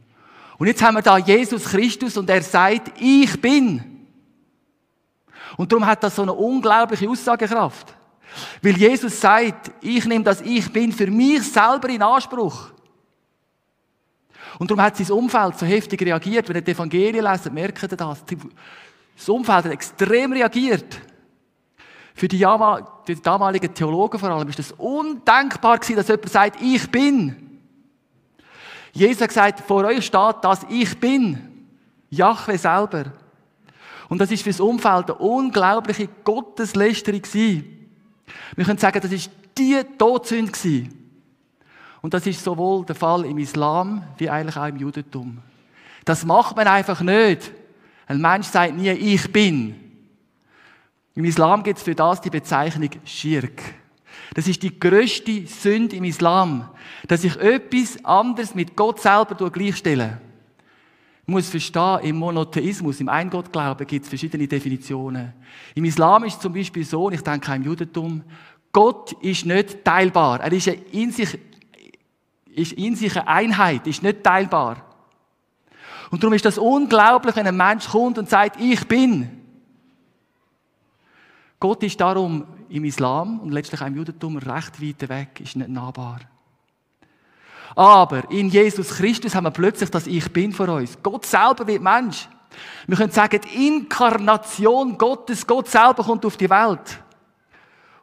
Und 0.57 0.69
jetzt 0.69 0.83
haben 0.83 0.95
wir 0.95 1.03
da 1.03 1.19
Jesus 1.19 1.65
Christus 1.65 2.17
und 2.17 2.31
er 2.31 2.43
sagt, 2.43 2.99
ich 2.99 3.39
bin. 3.43 3.96
Und 5.57 5.73
darum 5.73 5.87
hat 5.87 6.03
das 6.03 6.17
so 6.17 6.23
eine 6.23 6.33
unglaubliche 6.33 7.09
Aussagekraft. 7.09 7.95
Weil 8.63 8.77
Jesus 8.77 9.21
sagt, 9.21 9.71
ich 9.81 10.05
nehme 10.05 10.25
das 10.25 10.41
Ich 10.41 10.71
bin 10.73 10.93
für 10.93 11.07
mich 11.07 11.43
selber 11.43 11.89
in 11.89 12.03
Anspruch. 12.03 12.71
Und 14.59 14.71
darum 14.71 14.83
hat 14.83 14.97
sein 14.97 15.11
Umfeld 15.11 15.59
so 15.59 15.67
heftig 15.67 16.01
reagiert. 16.03 16.49
Wenn 16.49 16.57
ihr 16.57 16.63
die 16.63 16.71
Evangelien 16.73 17.25
lesen, 17.25 17.55
merkt 17.55 17.83
ihr 17.83 17.89
das. 17.89 18.25
Das 19.17 19.29
Umfeld 19.29 19.65
hat 19.65 19.73
extrem 19.73 20.33
reagiert. 20.33 21.01
Für 22.15 22.29
die, 22.29 22.47
damaligen 23.23 23.75
Theologen 23.75 24.19
vor 24.19 24.31
allem 24.31 24.49
ist 24.49 24.59
das 24.59 24.73
undenkbar 24.73 25.79
gewesen, 25.79 25.97
dass 25.97 26.09
jemand 26.09 26.31
sagt, 26.31 26.63
ich 26.63 26.91
bin. 26.91 27.61
Jesus 28.93 29.21
hat 29.21 29.29
gesagt, 29.29 29.61
vor 29.61 29.85
euch 29.85 30.07
steht 30.07 30.37
das 30.41 30.61
Ich 30.71 30.99
bin. 30.99 31.67
Jahwe 32.09 32.57
selber. 32.57 33.13
Und 34.09 34.21
das 34.21 34.31
ist 34.31 34.43
für 34.43 34.51
das 34.51 34.61
Umfeld 34.61 35.11
eine 35.11 35.15
unglaubliche 35.19 36.09
Gotteslästerung 36.25 37.23
gewesen. 37.23 37.89
Wir 38.55 38.65
können 38.65 38.79
sagen, 38.79 39.01
das 39.01 39.13
ist 39.13 39.31
die 39.57 39.81
Todsünde 39.99 40.53
gewesen. 40.53 41.07
Und 42.03 42.15
das 42.15 42.27
ist 42.27 42.43
sowohl 42.43 42.85
der 42.85 42.95
Fall 42.95 43.25
im 43.25 43.39
Islam 43.39 44.03
wie 44.19 44.31
eigentlich 44.31 44.57
auch 44.57 44.67
im 44.67 44.77
Judentum. 44.77 45.39
Das 46.05 46.25
macht 46.25 46.57
man 46.57 46.69
einfach 46.69 47.01
nicht. 47.01 47.51
Ein 48.07 48.21
Mensch 48.21 48.47
sagt 48.47 48.77
nie, 48.77 48.91
ich 48.91 49.33
bin. 49.33 49.75
Im 51.15 51.25
Islam 51.25 51.63
gibt 51.63 51.79
es 51.79 51.85
für 51.85 51.95
das 51.95 52.21
die 52.21 52.31
Bezeichnung 52.31 52.91
Schirk. 53.05 53.61
Das 54.35 54.47
ist 54.47 54.63
die 54.63 54.79
größte 54.79 55.47
Sünde 55.47 55.97
im 55.97 56.05
Islam, 56.05 56.69
dass 57.09 57.25
ich 57.25 57.37
etwas 57.37 58.05
anderes 58.05 58.55
mit 58.55 58.77
Gott 58.77 59.01
selber 59.01 59.51
gleichstelle. 59.51 60.21
Ich 61.27 61.33
muss 61.33 61.49
verstehen, 61.49 61.99
im 62.05 62.17
Monotheismus, 62.19 63.01
im 63.01 63.09
Eingottglauben 63.09 63.85
gibt 63.85 64.05
es 64.05 64.09
verschiedene 64.09 64.47
Definitionen. 64.47 65.33
Im 65.75 65.85
Islam 65.85 66.23
ist 66.23 66.41
zum 66.41 66.53
Beispiel 66.53 66.85
so, 66.85 67.07
und 67.07 67.15
ich 67.15 67.21
denke 67.21 67.51
auch 67.51 67.57
im 67.57 67.65
Judentum, 67.65 68.23
Gott 68.71 69.11
ist 69.23 69.45
nicht 69.45 69.85
teilbar. 69.85 70.41
Er 70.41 70.53
ist 70.53 70.69
in 70.69 71.11
sich, 71.11 71.37
ist 72.55 72.75
in 72.75 72.95
sich 72.95 73.17
eine 73.17 73.27
Einheit, 73.27 73.89
ist 73.89 74.05
nicht 74.05 74.23
teilbar. 74.23 74.85
Und 76.13 76.23
darum 76.23 76.35
ist 76.35 76.45
das 76.45 76.59
unglaublich, 76.59 77.35
wenn 77.35 77.49
ein 77.49 77.57
Mensch 77.57 77.89
kommt 77.89 78.19
und 78.19 78.31
sagt, 78.31 78.61
ich 78.61 78.87
bin. 78.87 79.29
Gott 81.59 81.83
ist 81.83 82.01
darum 82.01 82.47
im 82.69 82.85
Islam 82.85 83.41
und 83.41 83.51
letztlich 83.51 83.83
auch 83.83 83.87
im 83.87 83.97
Judentum 83.97 84.37
recht 84.37 84.81
weit 84.81 85.09
weg, 85.09 85.41
ist 85.41 85.57
nicht 85.57 85.71
nahbar. 85.71 86.21
Aber 87.75 88.31
in 88.31 88.49
Jesus 88.49 88.91
Christus 88.91 89.35
haben 89.35 89.45
wir 89.45 89.51
plötzlich 89.51 89.91
das 89.91 90.07
Ich 90.07 90.33
Bin 90.33 90.53
vor 90.53 90.69
uns. 90.69 90.97
Gott 91.03 91.27
selber 91.27 91.67
wird 91.67 91.83
Mensch. 91.83 92.29
Wir 92.87 92.97
können 92.97 93.13
sagen, 93.13 93.41
die 93.41 93.67
Inkarnation 93.67 94.97
Gottes, 94.97 95.47
Gott 95.47 95.69
selber 95.69 96.05
kommt 96.05 96.25
auf 96.25 96.37
die 96.37 96.49
Welt. 96.49 97.03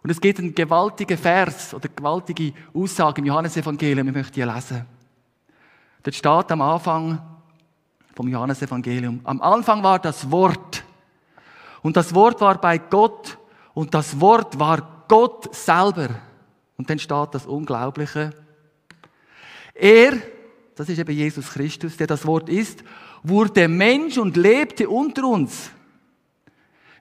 Und 0.03 0.09
es 0.09 0.19
gibt 0.19 0.39
einen 0.39 0.53
gewaltigen 0.53 1.17
Vers 1.17 1.73
oder 1.73 1.85
eine 1.85 1.95
gewaltige 1.95 2.53
Aussage 2.73 3.21
im 3.21 3.25
Johannesevangelium, 3.25 4.07
ich 4.09 4.13
möchte 4.13 4.33
die 4.33 4.43
lesen. 4.43 4.85
Dort 6.03 6.15
steht 6.15 6.51
am 6.51 6.61
Anfang 6.61 7.21
vom 8.13 8.27
Johannesevangelium, 8.27 9.21
am 9.23 9.41
Anfang 9.41 9.81
war 9.81 9.99
das 9.99 10.29
Wort. 10.29 10.83
Und 11.81 11.95
das 11.95 12.13
Wort 12.13 12.41
war 12.41 12.59
bei 12.59 12.77
Gott 12.77 13.37
und 13.73 13.93
das 13.93 14.19
Wort 14.19 14.59
war 14.59 15.05
Gott 15.07 15.53
selber. 15.55 16.09
Und 16.77 16.89
dann 16.89 16.99
steht 16.99 17.29
das 17.33 17.45
Unglaubliche. 17.45 18.31
Er, 19.73 20.13
das 20.75 20.89
ist 20.89 20.99
eben 20.99 21.15
Jesus 21.15 21.51
Christus, 21.51 21.97
der 21.97 22.07
das 22.07 22.25
Wort 22.25 22.49
ist, 22.49 22.83
wurde 23.23 23.67
Mensch 23.67 24.17
und 24.17 24.37
lebte 24.37 24.89
unter 24.89 25.25
uns. 25.25 25.71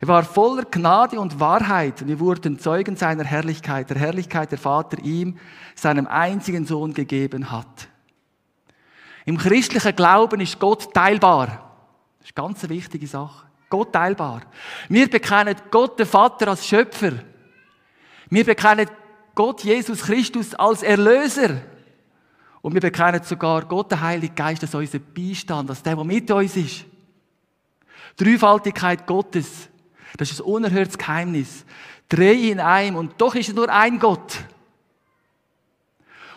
Er 0.00 0.08
war 0.08 0.24
voller 0.24 0.64
Gnade 0.64 1.20
und 1.20 1.38
Wahrheit 1.38 2.02
und 2.02 2.08
wir 2.08 2.18
wurden 2.18 2.58
Zeugen 2.58 2.96
seiner 2.96 3.24
Herrlichkeit, 3.24 3.88
der 3.88 3.98
Herrlichkeit 3.98 4.50
der 4.50 4.58
Vater 4.58 4.98
ihm, 4.98 5.38
seinem 5.76 6.08
einzigen 6.08 6.66
Sohn 6.66 6.92
gegeben 6.92 7.52
hat. 7.52 7.88
Im 9.24 9.38
christlichen 9.38 9.94
Glauben 9.94 10.40
ist 10.40 10.58
Gott 10.58 10.92
teilbar. 10.92 11.46
Das 12.18 12.28
ist 12.28 12.36
eine 12.36 12.46
ganz 12.46 12.68
wichtige 12.68 13.06
Sache. 13.06 13.46
Gott 13.68 13.92
teilbar. 13.92 14.42
Wir 14.88 15.08
bekennen 15.08 15.56
Gott, 15.70 15.98
den 15.98 16.06
Vater, 16.06 16.48
als 16.48 16.66
Schöpfer. 16.66 17.12
Wir 18.28 18.44
bekennen 18.44 18.88
Gott, 19.34 19.62
Jesus 19.62 20.02
Christus, 20.02 20.54
als 20.54 20.82
Erlöser. 20.82 21.62
Und 22.62 22.74
wir 22.74 22.80
bekennen 22.80 23.22
sogar 23.24 23.64
Gott, 23.64 23.90
der 23.90 24.00
Heilige 24.00 24.34
Geist, 24.34 24.62
als 24.62 24.74
unser 24.74 25.00
Beistand, 25.00 25.68
als 25.68 25.82
der, 25.82 25.96
der 25.96 26.04
mit 26.04 26.30
uns 26.30 26.56
ist. 26.56 26.84
Dreifaltigkeit 28.16 29.06
Gottes. 29.06 29.68
Das 30.16 30.30
ist 30.30 30.40
ein 30.40 30.46
unerhörtes 30.46 30.96
Geheimnis. 30.96 31.64
Drei 32.08 32.34
in 32.34 32.60
einem 32.60 32.96
und 32.96 33.20
doch 33.20 33.34
ist 33.34 33.48
es 33.48 33.54
nur 33.54 33.68
ein 33.68 33.98
Gott. 33.98 34.38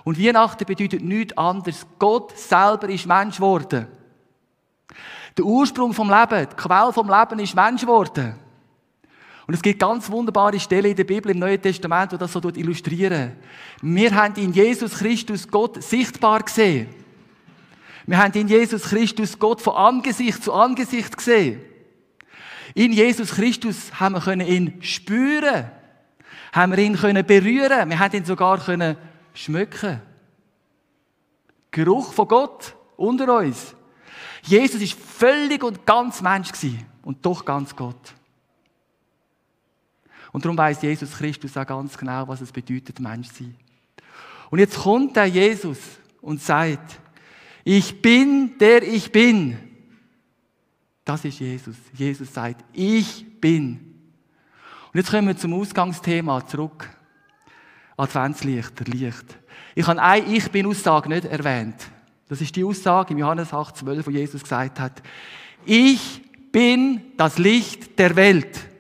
Und 0.04 0.20
Weihnachten 0.20 0.66
bedeutet 0.66 1.04
nichts 1.04 1.38
anderes. 1.38 1.86
Gott 2.00 2.38
selber 2.38 2.90
ist 2.90 3.06
Mensch 3.06 3.38
geworden. 3.38 3.88
Der 5.38 5.46
Ursprung 5.46 5.94
vom 5.94 6.10
Leben, 6.10 6.48
die 6.50 6.56
Quelle 6.56 6.94
vom 6.94 7.10
Leben 7.10 7.40
ist 7.40 7.56
Mensch 7.56 7.82
geworden. 7.82 8.36
Und 9.48 9.54
es 9.54 9.62
gibt 9.62 9.80
ganz 9.80 10.10
wunderbare 10.10 10.60
Stellen 10.60 10.92
in 10.92 10.96
der 10.96 11.04
Bibel 11.04 11.32
im 11.32 11.40
Neuen 11.40 11.62
Testament, 11.62 12.12
die 12.12 12.18
das 12.18 12.34
so 12.34 12.42
illustrieren. 12.42 13.34
Wir 13.82 14.14
haben 14.16 14.36
in 14.36 14.54
Jesus 14.54 14.96
Christus 14.96 15.48
Gott 15.48 15.84
sichtbar 15.84 16.42
gesehen. 16.42 16.88
Wir 18.08 18.18
haben 18.18 18.34
in 18.34 18.48
Jesus 18.48 18.84
Christus 18.84 19.38
Gott 19.38 19.62
von 19.62 19.76
Angesicht 19.76 20.44
zu 20.44 20.54
Angesicht 20.54 21.16
gesehen. 21.16 21.62
In 22.74 22.92
Jesus 22.92 23.32
Christus 23.32 23.92
haben 24.00 24.16
wir 24.16 24.48
ihn 24.48 24.82
spüren, 24.82 25.72
haben 26.52 26.76
wir 26.76 26.80
ihn 26.80 27.26
berühren, 27.26 27.90
wir 27.90 28.00
haben 28.00 28.16
ihn 28.16 28.26
sogar 28.26 28.60
schmücken. 29.34 30.02
Geruch 31.72 32.14
von 32.14 32.28
Gott 32.28 32.76
unter 32.98 33.38
uns. 33.38 33.76
Jesus 34.44 34.82
ist 34.82 35.00
völlig 35.00 35.64
und 35.64 35.86
ganz 35.86 36.22
Mensch 36.22 36.52
gewesen 36.52 36.86
und 37.04 37.26
doch 37.26 37.46
ganz 37.46 37.76
Gott. 37.76 38.14
Und 40.36 40.44
darum 40.44 40.58
weiß 40.58 40.82
Jesus 40.82 41.14
Christus 41.14 41.56
auch 41.56 41.66
ganz 41.66 41.98
genau, 41.98 42.28
was 42.28 42.42
es 42.42 42.52
bedeutet, 42.52 43.00
Mensch 43.00 43.30
zu 43.30 43.46
sein. 43.46 43.56
Und 44.50 44.60
jetzt 44.60 44.78
kommt 44.78 45.16
der 45.16 45.28
Jesus 45.28 45.78
und 46.20 46.42
sagt, 46.42 47.00
ich 47.64 48.02
bin 48.02 48.58
der 48.58 48.84
ich 48.84 49.14
bin. 49.14 49.58
Das 51.06 51.24
ist 51.24 51.40
Jesus. 51.40 51.78
Jesus 51.94 52.34
sagt, 52.34 52.66
ich 52.74 53.40
bin. 53.40 53.80
Und 54.92 55.00
jetzt 55.00 55.10
kommen 55.10 55.30
wir 55.30 55.38
zum 55.38 55.54
Ausgangsthema 55.54 56.46
zurück. 56.46 56.90
Adventslichter, 57.96 58.84
Licht. 58.92 59.40
Ich 59.74 59.88
habe 59.88 60.02
eine 60.02 60.26
Ich 60.26 60.52
bin-Aussage 60.52 61.08
nicht 61.08 61.24
erwähnt. 61.24 61.78
Das 62.28 62.42
ist 62.42 62.54
die 62.58 62.66
Aussage 62.66 63.14
im 63.14 63.20
Johannes 63.20 63.54
8,12, 63.54 64.06
wo 64.06 64.12
Jesus 64.12 64.44
gesagt 64.44 64.82
hat, 64.82 65.02
ich 65.66 66.22
bin 66.52 67.14
das 67.16 67.38
Licht 67.38 67.98
der 67.98 68.18
Welt. 68.18 68.75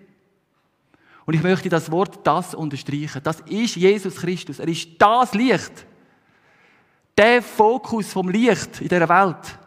Und 1.25 1.33
ich 1.33 1.43
möchte 1.43 1.69
das 1.69 1.91
Wort 1.91 2.25
das 2.25 2.53
unterstreichen. 2.53 3.21
Das 3.23 3.39
ist 3.41 3.75
Jesus 3.75 4.15
Christus. 4.15 4.59
Er 4.59 4.67
ist 4.67 4.89
das 4.99 5.33
Licht. 5.33 5.85
Der 7.17 7.41
Fokus 7.41 8.13
vom 8.13 8.29
Licht 8.29 8.81
in 8.81 8.89
dieser 8.89 9.09
Welt. 9.09 9.59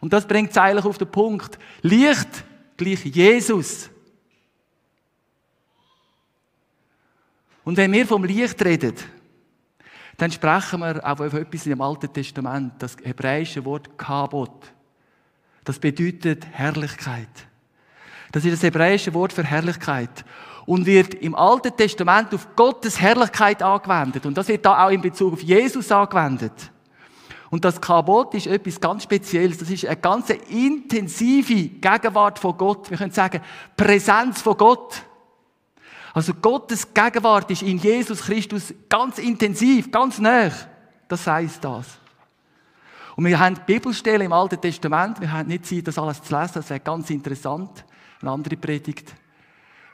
Und 0.00 0.12
das 0.12 0.26
bringt 0.26 0.50
es 0.50 0.56
eigentlich 0.56 0.84
auf 0.84 0.98
den 0.98 1.10
Punkt. 1.10 1.58
Licht 1.82 2.44
gleich 2.76 3.04
Jesus. 3.04 3.90
Und 7.64 7.76
wenn 7.76 7.92
wir 7.92 8.06
vom 8.06 8.24
Licht 8.24 8.62
reden, 8.64 8.94
dann 10.16 10.32
sprechen 10.32 10.80
wir 10.80 11.04
auch 11.04 11.20
auf 11.20 11.32
etwas 11.32 11.66
im 11.66 11.80
Alten 11.80 12.12
Testament, 12.12 12.74
das 12.78 12.96
hebräische 13.02 13.64
Wort 13.64 13.96
Kabot. 13.96 14.72
Das 15.64 15.78
bedeutet 15.78 16.46
Herrlichkeit. 16.50 17.28
Das 18.32 18.44
ist 18.44 18.54
das 18.54 18.62
hebräische 18.62 19.14
Wort 19.14 19.32
für 19.32 19.44
Herrlichkeit 19.44 20.24
und 20.68 20.84
wird 20.84 21.14
im 21.14 21.34
Alten 21.34 21.74
Testament 21.74 22.34
auf 22.34 22.54
Gottes 22.54 23.00
Herrlichkeit 23.00 23.62
angewendet. 23.62 24.26
Und 24.26 24.36
das 24.36 24.48
wird 24.48 24.66
da 24.66 24.84
auch 24.84 24.90
in 24.90 25.00
Bezug 25.00 25.32
auf 25.32 25.42
Jesus 25.42 25.90
angewendet. 25.90 26.52
Und 27.48 27.64
das 27.64 27.80
Kabot 27.80 28.34
ist 28.34 28.48
etwas 28.48 28.78
ganz 28.78 29.04
Spezielles. 29.04 29.56
Das 29.56 29.70
ist 29.70 29.86
eine 29.86 29.96
ganz 29.96 30.28
intensive 30.28 31.54
Gegenwart 31.54 32.38
von 32.38 32.54
Gott. 32.58 32.90
Wir 32.90 32.98
können 32.98 33.12
sagen, 33.12 33.40
Präsenz 33.78 34.42
von 34.42 34.58
Gott. 34.58 35.00
Also 36.12 36.34
Gottes 36.34 36.92
Gegenwart 36.92 37.50
ist 37.50 37.62
in 37.62 37.78
Jesus 37.78 38.20
Christus 38.20 38.74
ganz 38.90 39.16
intensiv, 39.16 39.90
ganz 39.90 40.18
nah. 40.18 40.50
Das 41.08 41.26
heißt 41.26 41.64
das. 41.64 41.86
Und 43.16 43.24
wir 43.24 43.38
haben 43.38 43.56
Bibelstellen 43.64 44.26
im 44.26 44.34
Alten 44.34 44.60
Testament. 44.60 45.18
Wir 45.18 45.32
haben 45.32 45.48
nicht 45.48 45.64
Zeit, 45.64 45.88
das 45.88 45.96
alles 45.96 46.22
zu 46.22 46.38
lesen. 46.38 46.52
Das 46.56 46.68
wäre 46.68 46.80
ganz 46.80 47.08
interessant. 47.08 47.86
Eine 48.20 48.32
andere 48.32 48.58
Predigt. 48.58 49.14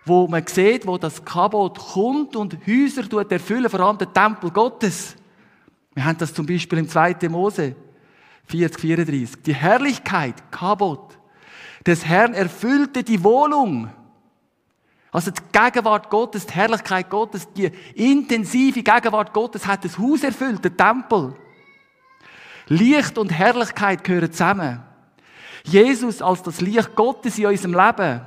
Wo 0.05 0.27
man 0.29 0.47
sieht, 0.47 0.87
wo 0.87 0.99
das 0.99 1.25
Kabot 1.25 1.79
kommt 1.79 2.37
und 2.37 2.59
Häuser 2.67 3.31
erfüllen, 3.31 3.71
vor 3.71 3.81
allem 3.81 3.99
den 3.99 4.12
Tempel 4.12 4.51
Gottes. 4.51 5.17
Wir 5.95 6.05
haben 6.05 6.19
das 6.19 6.35
zum 6.35 6.45
Beispiel 6.45 6.79
im 6.79 6.88
2. 6.88 7.17
Mose. 7.29 7.75
40, 8.47 8.81
34. 8.81 9.43
Die 9.43 9.55
Herrlichkeit, 9.55 10.51
Kabot, 10.51 11.19
des 11.87 12.05
Herrn 12.05 12.35
erfüllte 12.35 13.03
die 13.03 13.23
Wohnung. 13.23 13.90
Also 15.12 15.31
die 15.31 15.43
Gegenwart 15.53 16.11
Gottes, 16.11 16.47
die 16.47 16.55
Herrlichkeit 16.55 17.09
Gottes, 17.09 17.49
die 17.53 17.71
intensive 17.95 18.83
Gegenwart 18.83 19.33
Gottes 19.33 19.67
hat 19.67 19.85
das 19.85 19.99
Haus 19.99 20.25
erfüllt, 20.25 20.64
den 20.64 20.77
Tempel. 20.77 21.37
Licht 22.67 23.17
und 23.19 23.31
Herrlichkeit 23.31 24.03
gehören 24.03 24.33
zusammen. 24.33 24.83
Jesus 25.64 26.21
als 26.21 26.43
das 26.43 26.61
Licht 26.61 26.95
Gottes 26.97 27.38
in 27.38 27.47
unserem 27.47 27.75
Leben. 27.75 28.23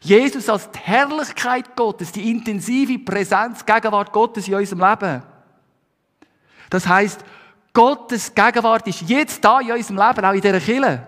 Jesus 0.00 0.48
als 0.48 0.70
die 0.70 0.78
Herrlichkeit 0.78 1.76
Gottes, 1.76 2.12
die 2.12 2.30
intensive 2.30 2.98
Präsenz, 2.98 3.64
Gegenwart 3.64 4.12
Gottes 4.12 4.46
in 4.46 4.54
unserem 4.54 4.80
Leben. 4.80 5.22
Das 6.70 6.86
heißt, 6.86 7.24
Gottes 7.72 8.34
Gegenwart 8.34 8.86
ist 8.86 9.02
jetzt 9.02 9.44
da 9.44 9.60
in 9.60 9.72
unserem 9.72 9.96
Leben, 9.96 10.24
auch 10.24 10.32
in 10.32 10.40
dieser 10.40 10.60
Kirche. 10.60 11.02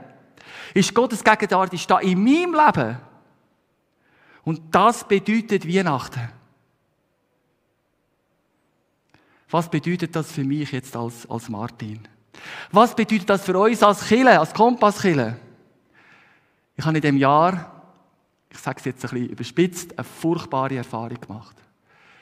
Ist 0.75 0.95
Gottes 0.95 1.23
Gegenwart 1.23 1.73
ist 1.73 1.91
da 1.91 1.99
in 1.99 2.23
meinem 2.23 2.55
Leben. 2.55 2.99
Und 4.45 4.75
das 4.75 5.05
bedeutet 5.05 5.67
Weihnachten. 5.69 6.29
Was 9.51 9.69
bedeutet 9.69 10.15
das 10.15 10.31
für 10.31 10.45
mich 10.45 10.71
jetzt 10.73 10.97
als, 10.97 11.29
als 11.29 11.49
Martin? 11.49 12.01
Was 12.71 12.95
bedeutet 12.95 13.29
das 13.29 13.45
für 13.45 13.59
uns 13.59 13.83
als 13.83 14.07
Kille, 14.07 14.39
als 14.39 14.55
Kompasskille? 14.55 15.37
Ich 16.77 16.87
habe 16.87 16.97
in 16.97 17.03
dem 17.03 17.17
Jahr, 17.17 17.80
ich 18.51 18.59
sage 18.59 18.79
es 18.79 18.85
jetzt 18.85 19.05
ein 19.05 19.11
bisschen 19.11 19.29
überspitzt, 19.29 19.99
eine 19.99 20.05
furchtbare 20.05 20.77
Erfahrung 20.77 21.21
gemacht. 21.21 21.57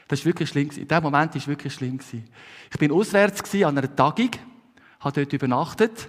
Das 0.09 0.21
war 0.21 0.27
wirklich 0.27 0.49
schlimm. 0.49 0.71
In 0.71 0.89
dem 0.89 1.03
Moment 1.03 1.35
war 1.35 1.37
es 1.37 1.47
wirklich 1.47 1.75
schlimm. 1.75 1.99
Ich 2.71 2.79
bin 2.79 2.93
auswärts 2.93 3.55
an 3.55 3.79
einer 3.79 3.95
Tagung, 3.95 4.31
habe 5.01 5.21
dort 5.21 5.33
übernachtet 5.33 6.09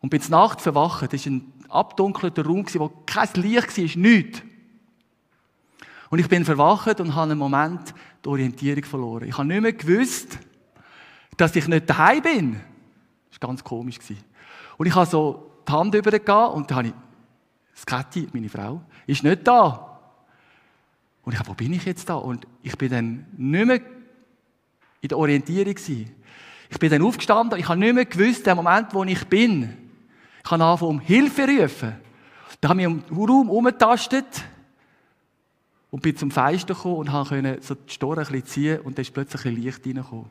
und 0.00 0.10
bin 0.10 0.20
zur 0.20 0.30
Nacht 0.30 0.60
verwacht. 0.60 1.12
Das 1.12 1.26
war 1.26 1.32
ein 1.32 1.52
abdunkelter 1.68 2.44
Raum, 2.44 2.64
wo 2.74 2.88
kein 3.06 3.28
Licht 3.34 3.76
war, 3.76 4.02
nichts. 4.02 4.42
Und 6.10 6.18
ich 6.18 6.28
bin 6.28 6.44
verwacht 6.44 7.00
und 7.00 7.14
habe 7.14 7.30
einen 7.30 7.38
Moment 7.38 7.94
die 8.24 8.28
Orientierung 8.28 8.84
verloren. 8.84 9.28
Ich 9.28 9.38
habe 9.38 9.46
nicht 9.46 9.62
mehr 9.62 9.72
gewusst, 9.72 10.38
dass 11.36 11.54
ich 11.54 11.68
nicht 11.68 11.88
daheim 11.88 12.22
bin. 12.22 12.52
Das 13.30 13.40
war 13.40 13.48
ganz 13.48 13.62
komisch. 13.62 13.98
Und 14.76 14.86
ich 14.86 14.94
habe 14.94 15.06
so 15.06 15.52
die 15.66 15.72
Hand 15.72 15.94
übergegeben 15.94 16.48
und 16.48 16.70
dann 16.70 16.78
habe 16.78 16.88
ich, 16.88 16.94
Skatti, 17.76 18.28
meine 18.32 18.48
Frau, 18.48 18.82
ist 19.10 19.24
nicht 19.24 19.46
da. 19.46 19.98
Und 21.22 21.32
ich 21.32 21.38
habe, 21.38 21.48
wo 21.48 21.54
bin 21.54 21.72
ich 21.72 21.84
jetzt 21.84 22.08
da? 22.08 22.14
Und 22.14 22.46
ich 22.62 22.76
bin 22.78 22.90
dann 22.90 23.26
nicht 23.36 23.66
mehr 23.66 23.80
in 25.00 25.08
der 25.08 25.18
Orientierung 25.18 25.74
gewesen. 25.74 26.10
Ich 26.70 26.78
bin 26.78 26.90
dann 26.90 27.02
aufgestanden, 27.02 27.58
ich 27.58 27.68
habe 27.68 27.80
nicht 27.80 27.94
mehr 27.94 28.04
gewusst, 28.04 28.46
der 28.46 28.54
Moment, 28.54 28.94
wo 28.94 29.02
ich 29.04 29.24
bin. 29.26 29.76
Ich 30.44 30.50
habe 30.50 30.62
angefangen, 30.62 30.90
um 30.90 31.00
Hilfe 31.00 31.46
rufen. 31.46 31.96
Da 32.60 32.68
habe 32.68 32.80
ich 32.80 32.86
im 32.86 33.02
Raum 33.10 33.50
umgetastet 33.50 34.44
und 35.90 36.02
bin 36.02 36.16
zum 36.16 36.30
Fenster 36.30 36.74
gekommen 36.74 36.96
und 36.96 37.10
konnte 37.10 37.58
so 37.60 37.74
die 37.74 37.92
Storen 37.92 38.24
ein 38.24 38.44
ziehen 38.44 38.80
und 38.80 38.96
dann 38.96 39.02
ist 39.02 39.12
plötzlich 39.12 39.44
ein 39.46 39.56
Licht 39.56 39.84
reingekommen. 39.84 40.26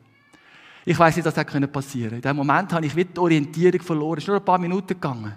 Ich 0.86 0.98
weiß 0.98 1.16
nicht, 1.16 1.26
dass 1.26 1.34
das 1.34 1.44
passieren 1.44 2.10
konnte. 2.10 2.16
In 2.16 2.22
dem 2.22 2.36
Moment 2.36 2.72
habe 2.72 2.86
ich 2.86 2.96
wieder 2.96 3.10
die 3.12 3.20
Orientierung 3.20 3.82
verloren. 3.82 4.18
Es 4.18 4.24
ist 4.24 4.28
nur 4.28 4.38
ein 4.38 4.44
paar 4.44 4.58
Minuten 4.58 4.88
gegangen. 4.88 5.34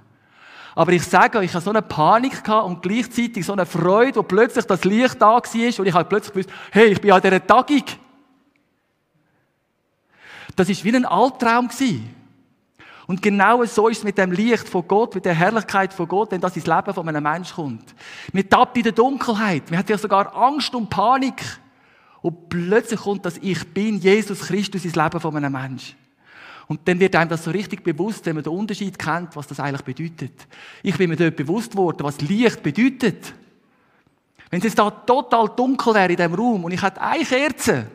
Aber 0.76 0.92
ich 0.92 1.04
sage 1.04 1.38
euch, 1.38 1.46
ich 1.46 1.54
hatte 1.54 1.66
so 1.66 1.70
eine 1.70 1.82
Panik 1.82 2.48
und 2.48 2.82
gleichzeitig 2.82 3.46
so 3.46 3.54
eine 3.54 3.66
Freude, 3.66 4.18
wo 4.18 4.24
plötzlich 4.24 4.66
das 4.66 4.84
Licht 4.84 5.22
da 5.22 5.28
war 5.28 5.42
und 5.80 5.86
ich 5.86 5.94
habe 5.94 6.10
plötzlich 6.10 6.34
gewusst, 6.34 6.50
hey, 6.72 6.88
ich 6.88 7.02
bin 7.02 7.12
an 7.12 7.22
dieser 7.22 7.46
Tagung. 7.46 7.84
Das 10.56 10.70
war 10.70 10.84
wie 10.84 10.96
ein 10.96 11.06
Albtraum. 11.06 11.70
Und 13.06 13.22
genau 13.22 13.64
so 13.66 13.90
ist 13.90 14.00
es 14.00 14.04
mit 14.04 14.18
dem 14.18 14.32
Licht 14.32 14.68
von 14.68 14.88
Gott, 14.88 15.14
mit 15.14 15.26
der 15.26 15.34
Herrlichkeit 15.34 15.94
von 15.94 16.08
Gott, 16.08 16.32
wenn 16.32 16.42
das 16.42 16.56
ins 16.56 16.66
Leben 16.66 16.94
von 16.94 17.08
einem 17.08 17.24
Menschen 17.24 17.56
kommt. 17.56 17.94
Man 18.32 18.50
tappt 18.50 18.78
in 18.78 18.84
der 18.84 18.92
Dunkelheit, 18.94 19.70
man 19.70 19.80
hat 19.80 19.90
ja 19.90 19.98
sogar 19.98 20.36
Angst 20.36 20.74
und 20.74 20.90
Panik. 20.90 21.44
Und 22.22 22.48
plötzlich 22.48 23.02
kommt 23.02 23.26
das 23.26 23.38
Ich 23.40 23.74
bin 23.74 23.98
Jesus 23.98 24.48
Christus 24.48 24.86
ins 24.86 24.96
Leben 24.96 25.20
von 25.20 25.36
einem 25.36 25.52
Menschen. 25.52 26.03
Und 26.68 26.88
dann 26.88 27.00
wird 27.00 27.16
einem 27.16 27.30
das 27.30 27.44
so 27.44 27.52
richtig 27.52 27.84
bewusst, 27.84 28.26
wenn 28.26 28.36
man 28.36 28.44
den 28.44 28.54
Unterschied 28.54 28.98
kennt, 28.98 29.36
was 29.36 29.48
das 29.48 29.60
eigentlich 29.60 29.82
bedeutet. 29.82 30.48
Ich 30.82 30.98
bin 30.98 31.10
mir 31.10 31.18
dort 31.18 31.36
bewusst 31.36 31.76
worden, 31.76 32.04
was 32.04 32.22
Licht 32.22 32.64
bedeutet. 32.64 33.34
Wenn 34.50 34.64
es 34.64 34.76
da 34.76 34.90
total 34.90 35.50
dunkel 35.50 35.94
wäre 35.94 36.12
in 36.12 36.16
diesem 36.16 36.34
Raum 36.36 36.64
und 36.64 36.72
ich 36.72 36.82
hätte 36.82 37.02
eine 37.02 37.26
Kerze 37.26 37.88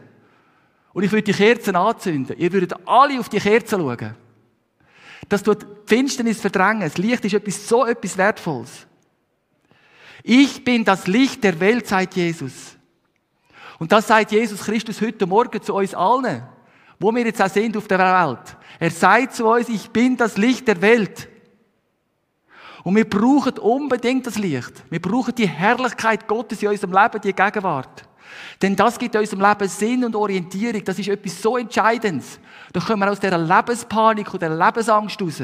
und 0.92 1.02
ich 1.02 1.12
würde 1.12 1.22
die 1.22 1.32
Kerzen 1.32 1.76
anzünden, 1.76 2.36
ihr 2.36 2.52
würdet 2.52 2.74
alle 2.86 3.18
auf 3.20 3.28
die 3.28 3.38
Kerzen 3.38 3.80
schauen. 3.80 4.14
Das 5.28 5.42
tut 5.42 5.64
Finsternis 5.86 6.40
verdrängen. 6.40 6.82
Das 6.82 6.98
Licht 6.98 7.24
ist 7.24 7.34
etwas, 7.34 7.68
so 7.68 7.86
etwas 7.86 8.16
Wertvolles. 8.16 8.86
Ich 10.22 10.64
bin 10.64 10.84
das 10.84 11.06
Licht 11.06 11.44
der 11.44 11.58
Welt, 11.60 11.86
sagt 11.86 12.16
Jesus. 12.16 12.76
Und 13.78 13.92
das 13.92 14.08
sagt 14.08 14.32
Jesus 14.32 14.60
Christus 14.60 15.00
heute 15.00 15.26
Morgen 15.26 15.62
zu 15.62 15.74
uns 15.74 15.94
allen, 15.94 16.42
wo 16.98 17.14
wir 17.14 17.24
jetzt 17.24 17.40
auch 17.40 17.48
sind 17.48 17.76
auf 17.76 17.86
der 17.86 17.98
Welt. 17.98 18.56
Er 18.78 18.90
sagt 18.90 19.34
zu 19.34 19.46
uns, 19.46 19.68
ich 19.68 19.90
bin 19.90 20.16
das 20.16 20.36
Licht 20.36 20.68
der 20.68 20.80
Welt. 20.80 21.28
Und 22.84 22.94
wir 22.94 23.08
brauchen 23.08 23.58
unbedingt 23.58 24.26
das 24.26 24.38
Licht. 24.38 24.84
Wir 24.88 25.00
brauchen 25.00 25.34
die 25.34 25.48
Herrlichkeit 25.48 26.26
Gottes 26.26 26.62
in 26.62 26.68
unserem 26.68 26.92
Leben, 26.92 27.20
die 27.20 27.32
Gegenwart. 27.32 28.08
Denn 28.62 28.76
das 28.76 28.98
gibt 28.98 29.16
unserem 29.16 29.40
Leben 29.40 29.68
Sinn 29.68 30.04
und 30.04 30.14
Orientierung. 30.14 30.84
Das 30.84 30.98
ist 30.98 31.08
etwas 31.08 31.42
so 31.42 31.56
Entscheidendes. 31.56 32.38
Da 32.72 32.80
kommen 32.80 33.00
wir 33.00 33.10
aus 33.10 33.20
dieser 33.20 33.38
Lebenspanik 33.38 34.32
und 34.32 34.42
dieser 34.42 34.56
Lebensangst 34.56 35.20
raus. 35.20 35.42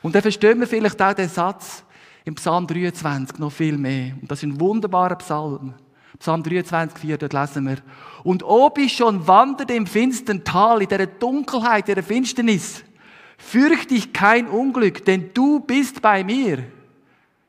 Und 0.00 0.14
dann 0.14 0.22
verstehen 0.22 0.58
wir 0.58 0.66
vielleicht 0.66 1.00
auch 1.00 1.12
den 1.12 1.28
Satz 1.28 1.84
im 2.24 2.34
Psalm 2.34 2.66
23 2.66 3.38
noch 3.38 3.52
viel 3.52 3.76
mehr. 3.78 4.14
Und 4.20 4.30
das 4.30 4.38
ist 4.38 4.44
ein 4.44 4.60
wunderbarer 4.60 5.16
Psalm. 5.16 5.74
Psalm 6.18 6.42
23, 6.42 6.98
4, 6.98 7.18
dort 7.18 7.32
lesen 7.32 7.66
wir. 7.66 7.78
Und 8.22 8.42
ob 8.42 8.78
ich 8.78 8.96
schon 8.96 9.26
wanderte 9.26 9.74
im 9.74 9.86
finstern 9.86 10.44
Tal, 10.44 10.82
in 10.82 10.88
der 10.88 11.06
Dunkelheit, 11.06 11.88
in 11.88 11.94
der 11.94 12.04
Finsternis, 12.04 12.84
fürchte 13.38 13.94
ich 13.94 14.12
kein 14.12 14.46
Unglück, 14.46 15.04
denn 15.04 15.30
du 15.34 15.60
bist 15.60 16.00
bei 16.00 16.22
mir. 16.22 16.64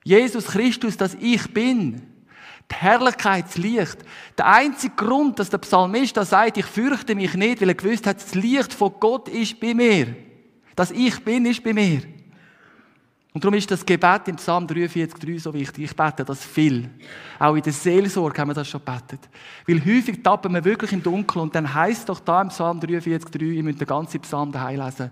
Jesus 0.04 0.47
Christus, 0.47 0.97
das 0.97 1.15
ich 1.19 1.54
bin. 1.54 2.02
Die 2.71 2.76
Herrlichkeit, 2.76 3.45
das 3.45 3.58
Licht. 3.58 3.97
Der 4.38 4.47
einzige 4.47 4.95
Grund, 4.95 5.38
dass 5.38 5.49
der 5.49 5.60
Psalmist 5.60 6.17
da 6.17 6.26
sagt, 6.26 6.58
ich 6.58 6.65
fürchte 6.65 7.15
mich 7.15 7.36
nicht, 7.36 7.62
weil 7.62 7.69
er 7.69 7.76
gewusst 7.76 8.08
hat, 8.08 8.17
das 8.17 8.36
Licht 8.36 8.73
von 8.73 8.93
Gott 8.99 9.28
ist 9.28 9.60
bei 9.60 9.73
mir. 9.73 10.15
Das 10.76 10.91
Ich 10.91 11.23
bin 11.23 11.45
ist 11.45 11.63
bei 11.63 11.73
mir. 11.73 12.02
Und 13.34 13.43
darum 13.43 13.56
ist 13.56 13.72
das 13.72 13.84
Gebet 13.84 14.28
im 14.28 14.36
Psalm 14.36 14.67
43,3 14.67 15.39
so 15.39 15.54
wichtig. 15.54 15.86
Ich 15.86 15.96
bete 15.96 16.24
das 16.24 16.46
viel. 16.46 16.88
Auch 17.39 17.56
in 17.56 17.63
der 17.63 17.74
Seelsorge 17.74 18.39
haben 18.39 18.50
wir 18.50 18.54
das 18.54 18.67
schon 18.67 18.84
gebetet. 18.86 19.28
Weil 19.65 19.84
häufig 19.84 20.22
tappen 20.22 20.54
wir 20.54 20.63
wirklich 20.63 20.93
im 20.93 21.02
Dunkeln 21.02 21.41
und 21.41 21.56
dann 21.56 21.74
heißt 21.74 22.08
doch 22.08 22.19
da 22.19 22.43
im 22.43 22.50
Psalm 22.50 22.80
43,3, 22.80 23.41
ihr 23.41 23.63
müsst 23.63 23.82
den 23.82 23.88
ganzen 23.88 24.22
Psalm 24.22 24.52
daheim 24.52 24.80
lesen, 24.80 25.10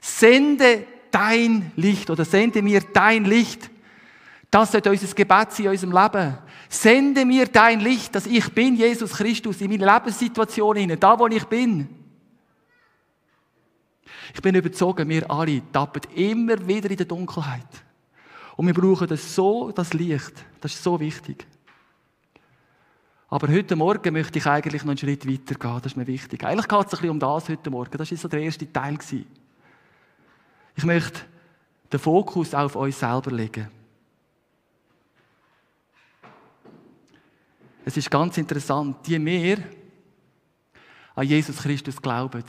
sende 0.00 0.84
dein 1.12 1.70
Licht 1.76 2.10
oder 2.10 2.24
sende 2.24 2.60
mir 2.60 2.80
dein 2.92 3.24
Licht. 3.24 3.70
Das 4.50 4.72
sollte 4.72 4.90
unser 4.90 5.14
Gebet 5.14 5.52
sein 5.52 5.66
in 5.66 5.70
unserem 5.70 5.92
Leben. 5.92 6.38
Sende 6.68 7.24
mir 7.24 7.46
dein 7.46 7.78
Licht, 7.78 8.14
dass 8.16 8.26
ich 8.26 8.52
bin 8.52 8.74
Jesus 8.74 9.12
Christus 9.12 9.60
in 9.60 9.70
meiner 9.70 9.94
Lebenssituation, 9.94 10.96
da 10.98 11.16
wo 11.16 11.28
ich 11.28 11.44
bin. 11.44 11.99
Ich 14.34 14.42
bin 14.42 14.54
überzeugt, 14.54 15.08
wir 15.08 15.30
alle 15.30 15.62
tappen 15.72 16.02
immer 16.14 16.66
wieder 16.66 16.90
in 16.90 16.96
der 16.96 17.06
Dunkelheit. 17.06 17.66
Und 18.56 18.66
wir 18.66 18.74
brauchen 18.74 19.08
das 19.08 19.34
so, 19.34 19.72
das 19.72 19.92
Licht. 19.92 20.32
Das 20.60 20.72
ist 20.72 20.82
so 20.82 21.00
wichtig. 21.00 21.46
Aber 23.28 23.48
heute 23.48 23.76
Morgen 23.76 24.12
möchte 24.12 24.38
ich 24.38 24.46
eigentlich 24.46 24.82
noch 24.82 24.90
einen 24.90 24.98
Schritt 24.98 25.26
weiter 25.26 25.54
gehen. 25.54 25.80
Das 25.82 25.92
ist 25.92 25.96
mir 25.96 26.06
wichtig. 26.06 26.44
Eigentlich 26.44 26.68
geht 26.68 26.78
es 26.78 26.84
ein 26.86 26.90
bisschen 26.90 27.10
um 27.10 27.20
das 27.20 27.48
heute 27.48 27.70
Morgen. 27.70 27.96
Das 27.96 28.10
war 28.10 28.18
so 28.18 28.28
der 28.28 28.40
erste 28.42 28.70
Teil. 28.72 28.98
Ich 30.76 30.84
möchte 30.84 31.20
den 31.92 32.00
Fokus 32.00 32.54
auf 32.54 32.74
uns 32.76 32.98
selber 32.98 33.30
legen. 33.30 33.68
Es 37.84 37.96
ist 37.96 38.10
ganz 38.10 38.36
interessant, 38.36 38.98
die 39.06 39.18
mehr 39.18 39.58
an 41.14 41.26
Jesus 41.26 41.58
Christus 41.58 42.00
glauben, 42.00 42.44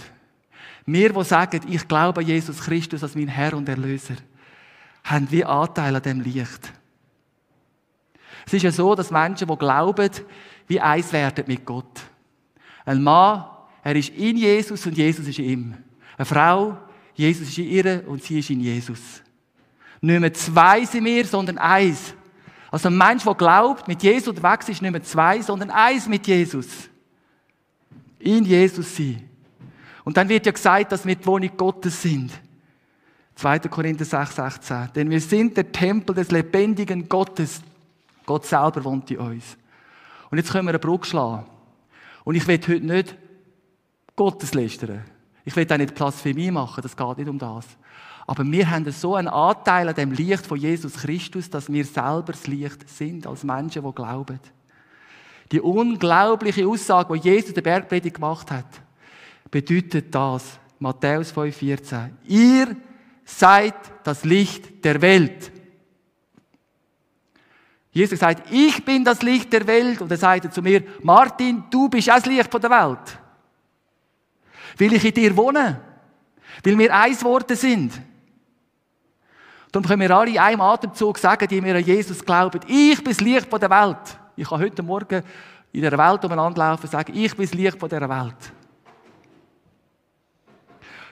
wir, 0.86 1.14
die 1.14 1.24
sagen, 1.24 1.62
ich 1.68 1.88
glaube 1.88 2.22
an 2.22 2.28
Jesus 2.28 2.60
Christus 2.62 3.04
als 3.04 3.16
mein 3.16 3.28
Herr 3.28 3.54
und 3.54 3.70
Erlöser, 3.70 4.16
haben 5.04 5.30
wie 5.32 5.46
Anteil 5.46 5.96
an 5.96 6.02
dem 6.02 6.22
Licht. 6.22 6.74
Es 8.46 8.54
ist 8.54 8.64
ja 8.64 8.72
so, 8.72 8.96
dass 8.96 9.12
Menschen, 9.12 9.48
die 9.48 9.58
glauben, 9.58 10.10
wie 10.68 10.80
eins 10.80 11.14
werden 11.14 11.44
mit 11.48 11.66
Gott. 11.66 12.02
Ein 12.86 13.04
Mann, 13.04 13.46
er 13.84 13.96
ist 13.96 14.10
in 14.10 14.38
Jesus 14.38 14.86
und 14.86 14.98
Jesus 14.98 15.28
ist 15.28 15.40
in 15.40 15.46
ihm. 15.46 15.78
Eine 16.18 16.26
Frau, 16.26 16.78
Jesus 17.14 17.50
ist 17.50 17.58
in 17.58 17.70
ihr 17.70 18.04
und 18.08 18.24
sie 18.24 18.40
ist 18.40 18.50
in 18.50 18.60
Jesus. 18.60 19.22
Nicht 20.02 20.20
mehr 20.20 20.34
zwei 20.34 20.86
sind 20.86 21.06
wir, 21.06 21.26
sondern 21.26 21.58
eins. 21.58 22.14
Also 22.72 22.88
ein 22.88 22.98
Mensch, 22.98 23.24
der 23.24 23.36
glaubt, 23.36 23.88
mit 23.88 24.02
Jesus 24.02 24.30
unterwegs 24.30 24.70
ist, 24.70 24.82
nicht 24.82 24.92
mehr 24.92 25.04
zwei, 25.04 25.42
sondern 25.42 25.70
eins 25.70 26.08
mit 26.08 26.26
Jesus. 26.26 26.68
In 28.18 28.46
Jesus 28.46 28.96
sein. 28.96 29.31
Und 30.04 30.18
dann 30.18 30.30
wird 30.30 30.46
ja 30.46 30.52
gesagt, 30.52 30.92
dass 30.92 31.06
wir 31.06 31.16
die 31.16 31.26
Wohnung 31.26 31.52
Gottes 31.56 32.02
sind. 32.02 32.32
2. 33.36 33.60
Korinther 33.60 34.06
6, 34.06 34.36
16. 34.36 34.90
Denn 34.96 35.10
wir 35.10 35.22
sind 35.22 35.58
der 35.58 35.72
Tempel 35.72 36.16
des 36.16 36.32
lebendigen 36.32 37.08
Gottes. 37.08 37.62
Gott 38.26 38.46
selber 38.46 38.84
wohnt 38.84 39.10
in 39.12 39.18
uns. 39.18 39.58
Und 40.30 40.38
jetzt 40.38 40.52
können 40.52 40.66
wir 40.66 40.72
eine 40.72 40.80
Brücke 40.80 41.08
schlagen. 41.08 41.46
Und 42.24 42.36
ich 42.36 42.48
will 42.48 42.60
heute 42.60 42.80
nicht 42.80 43.16
Gottes 44.16 44.54
lästern. 44.54 45.04
Ich 45.44 45.56
will 45.56 45.68
auch 45.72 45.78
nicht 45.78 45.96
Blasphemie 45.96 46.52
machen, 46.52 46.82
das 46.82 46.96
geht 46.96 47.18
nicht 47.18 47.30
um 47.30 47.40
das. 47.40 47.66
Aber 48.28 48.46
wir 48.46 48.70
haben 48.70 48.90
so 48.92 49.16
einen 49.16 49.28
Anteil 49.28 49.90
an 49.90 49.96
dem 49.96 50.12
Licht 50.12 50.46
von 50.46 50.58
Jesus 50.58 50.94
Christus, 50.94 51.50
dass 51.50 51.72
wir 51.72 51.84
selber 51.84 52.32
das 52.32 52.48
Licht 52.48 52.88
sind, 52.88 53.26
als 53.26 53.44
Menschen, 53.44 53.84
die 53.84 53.92
glauben. 53.92 54.40
Die 55.52 55.60
unglaubliche 55.60 56.68
Aussage, 56.68 57.20
die 57.20 57.30
Jesus 57.30 57.54
der 57.54 57.62
Bergpredigt 57.62 58.16
gemacht 58.16 58.52
hat, 58.52 58.68
bedeutet 59.52 60.16
das, 60.16 60.60
Matthäus 60.80 61.34
5,14. 61.34 62.10
Ihr 62.26 62.76
seid 63.24 63.76
das 64.04 64.24
Licht 64.24 64.84
der 64.84 65.00
Welt. 65.02 65.52
Jesus 67.92 68.20
sagt, 68.20 68.52
ich 68.52 68.84
bin 68.84 69.04
das 69.04 69.22
Licht 69.22 69.52
der 69.52 69.68
Welt. 69.68 70.02
Und 70.02 70.10
er 70.10 70.18
sagte 70.18 70.50
zu 70.50 70.62
mir, 70.62 70.82
Martin, 71.04 71.66
du 71.70 71.90
bist 71.90 72.10
auch 72.10 72.16
das 72.16 72.26
Licht 72.26 72.52
der 72.54 72.70
Welt. 72.70 73.20
Weil 74.80 74.94
ich 74.94 75.06
in 75.06 75.14
dir 75.14 75.36
wohne. 75.36 75.82
Weil 76.64 76.78
wir 76.78 76.96
eins 76.96 77.24
Worte 77.24 77.56
sind. 77.56 78.02
Darum 79.72 79.88
können 79.88 80.02
wir 80.02 80.16
alle 80.16 80.32
in 80.32 80.38
einem 80.38 80.62
Atemzug 80.62 81.18
sagen, 81.18 81.48
die 81.48 81.62
mir 81.62 81.76
an 81.76 81.84
Jesus 81.84 82.24
glauben, 82.24 82.60
ich 82.68 82.98
bin 82.98 83.14
das 83.14 83.22
Licht 83.22 83.52
der 83.52 83.70
Welt. 83.70 84.18
Ich 84.36 84.48
kann 84.48 84.60
heute 84.60 84.84
Morgen 84.84 85.24
in 85.72 85.82
der 85.82 85.98
Welt 85.98 86.26
umeinander 86.26 86.60
laufen 86.60 86.84
und 86.84 86.92
sagen, 86.92 87.14
ich 87.16 87.36
bin 87.36 87.46
das 87.46 87.54
Licht 87.54 87.82
dieser 87.82 88.10
Welt. 88.10 88.54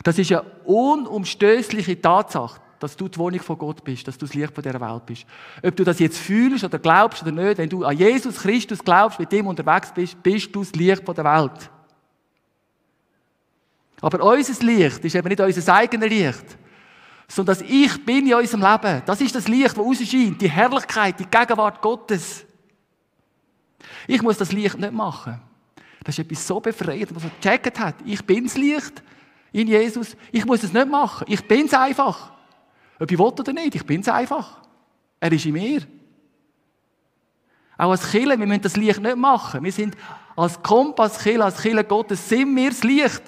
Das 0.04 0.18
ist 0.18 0.32
eine 0.32 0.44
unumstößliche 0.66 2.02
Tatsache, 2.02 2.62
dass 2.80 2.96
du 2.96 3.08
die 3.08 3.18
Wohnung 3.18 3.42
von 3.42 3.58
Gott 3.58 3.84
bist, 3.84 4.08
dass 4.08 4.18
du 4.18 4.26
das 4.26 4.34
Licht 4.34 4.54
von 4.54 4.64
dieser 4.64 4.80
Welt 4.80 5.06
bist. 5.06 5.26
Ob 5.62 5.76
du 5.76 5.84
das 5.84 6.00
jetzt 6.00 6.18
fühlst 6.18 6.64
oder 6.64 6.80
glaubst 6.80 7.22
oder 7.22 7.32
nicht, 7.32 7.58
wenn 7.58 7.70
du 7.70 7.84
an 7.84 7.98
Jesus 7.98 8.38
Christus 8.38 8.80
glaubst, 8.84 9.20
mit 9.20 9.32
dem 9.32 9.48
unterwegs 9.48 9.92
bist, 9.94 10.22
bist 10.24 10.56
du 10.56 10.62
das 10.62 10.72
Licht 10.74 11.04
von 11.04 11.16
der 11.16 11.26
Welt. 11.26 11.70
Aber 14.02 14.24
unser 14.24 14.66
Licht 14.66 15.04
ist 15.04 15.16
eben 15.16 15.28
nicht 15.28 15.42
unser 15.42 15.74
eigenes 15.74 16.10
Licht, 16.10 16.58
sondern 17.28 17.58
das 17.58 17.68
Ich 17.68 18.06
bin 18.06 18.26
in 18.26 18.34
unserem 18.34 18.62
Leben. 18.62 19.02
Das 19.06 19.20
ist 19.20 19.36
das 19.36 19.48
Licht, 19.50 19.72
das 19.72 19.78
rausscheint, 19.78 20.42
die 20.42 20.50
Herrlichkeit, 20.50 21.20
die 21.20 21.26
Gegenwart 21.26 21.82
Gottes. 21.82 22.46
Ich 24.08 24.22
muss 24.22 24.38
das 24.38 24.54
Licht 24.54 24.80
nicht 24.80 24.94
machen. 24.94 25.42
Das 26.04 26.18
ist 26.18 26.26
etwas 26.26 26.48
so 26.48 26.62
befreiend, 26.62 27.14
was 27.14 27.24
man 27.24 27.32
gecheckt 27.42 27.78
hat. 27.80 27.96
Ich 28.06 28.26
bin 28.26 28.46
das 28.46 28.56
Licht 28.58 29.04
in 29.52 29.68
Jesus. 29.68 30.16
Ich 30.32 30.46
muss 30.46 30.64
es 30.64 30.74
nicht 30.74 30.88
machen. 30.88 31.26
Ich 31.30 31.48
bin 31.48 31.66
es 31.66 31.74
einfach. 31.74 32.32
Ob 33.00 33.12
ich 33.12 33.18
will 33.18 33.26
oder 33.26 33.54
nicht, 33.54 33.76
ich 33.76 33.86
bin 33.86 34.02
es 34.02 34.10
einfach. 34.10 34.60
Er 35.20 35.32
ist 35.32 35.46
in 35.46 35.54
mir. 35.54 35.82
Auch 37.78 37.92
als 37.92 38.12
Killer, 38.12 38.38
wir 38.38 38.46
müssen 38.46 38.62
das 38.62 38.76
Licht 38.76 39.00
nicht 39.00 39.16
machen. 39.16 39.64
Wir 39.64 39.72
sind 39.72 39.96
als 40.36 40.62
Kompass 40.62 41.20
Killer, 41.20 41.46
als 41.46 41.62
Killer 41.62 41.84
Gottes, 41.84 42.28
sind 42.28 42.56
wir 42.56 42.70
das 42.70 42.84
Licht. 42.84 43.24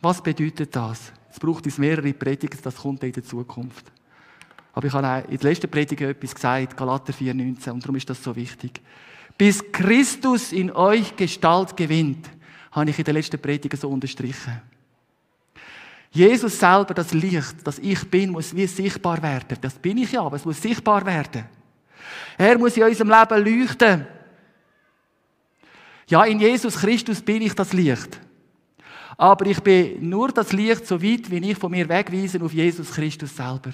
Was 0.00 0.22
bedeutet 0.22 0.74
das? 0.76 1.12
Es 1.30 1.40
braucht 1.40 1.66
es 1.66 1.78
mehrere 1.78 2.12
Predigten, 2.12 2.60
das 2.62 2.76
kommt 2.76 3.02
in 3.02 3.12
der 3.12 3.24
Zukunft. 3.24 3.90
Aber 4.72 4.86
ich 4.86 4.92
habe 4.92 5.26
in 5.28 5.38
der 5.38 5.50
letzten 5.50 5.70
Predigt 5.70 6.02
etwas 6.02 6.34
gesagt, 6.34 6.76
Galater 6.76 7.12
4,19, 7.12 7.70
und 7.70 7.82
darum 7.82 7.96
ist 7.96 8.10
das 8.10 8.22
so 8.22 8.34
wichtig. 8.36 8.80
Bis 9.36 9.64
Christus 9.72 10.52
in 10.52 10.70
euch 10.70 11.16
Gestalt 11.16 11.76
gewinnt, 11.76 12.28
habe 12.74 12.90
ich 12.90 12.98
in 12.98 13.04
der 13.04 13.14
letzten 13.14 13.40
Predigt 13.40 13.80
so 13.80 13.88
unterstrichen. 13.88 14.60
Jesus 16.10 16.58
selber, 16.58 16.94
das 16.94 17.12
Licht, 17.12 17.56
das 17.64 17.78
ich 17.78 18.08
bin, 18.08 18.30
muss 18.30 18.54
wie 18.54 18.66
sichtbar 18.66 19.20
werden. 19.22 19.58
Das 19.60 19.74
bin 19.74 19.98
ich 19.98 20.12
ja, 20.12 20.22
aber 20.22 20.36
es 20.36 20.44
muss 20.44 20.60
sichtbar 20.60 21.04
werden. 21.04 21.44
Er 22.36 22.58
muss 22.58 22.76
in 22.76 22.84
unserem 22.84 23.08
Leben 23.08 23.60
leuchten. 23.60 24.06
Ja, 26.06 26.24
in 26.24 26.38
Jesus 26.38 26.76
Christus 26.76 27.20
bin 27.20 27.42
ich 27.42 27.54
das 27.54 27.72
Licht. 27.72 28.20
Aber 29.16 29.46
ich 29.46 29.60
bin 29.60 30.08
nur 30.08 30.28
das 30.28 30.52
Licht 30.52 30.86
so 30.86 31.02
weit, 31.02 31.30
wie 31.30 31.50
ich 31.50 31.58
von 31.58 31.70
mir 31.70 31.88
wegweise 31.88 32.42
auf 32.42 32.52
Jesus 32.52 32.92
Christus 32.92 33.34
selber. 33.34 33.72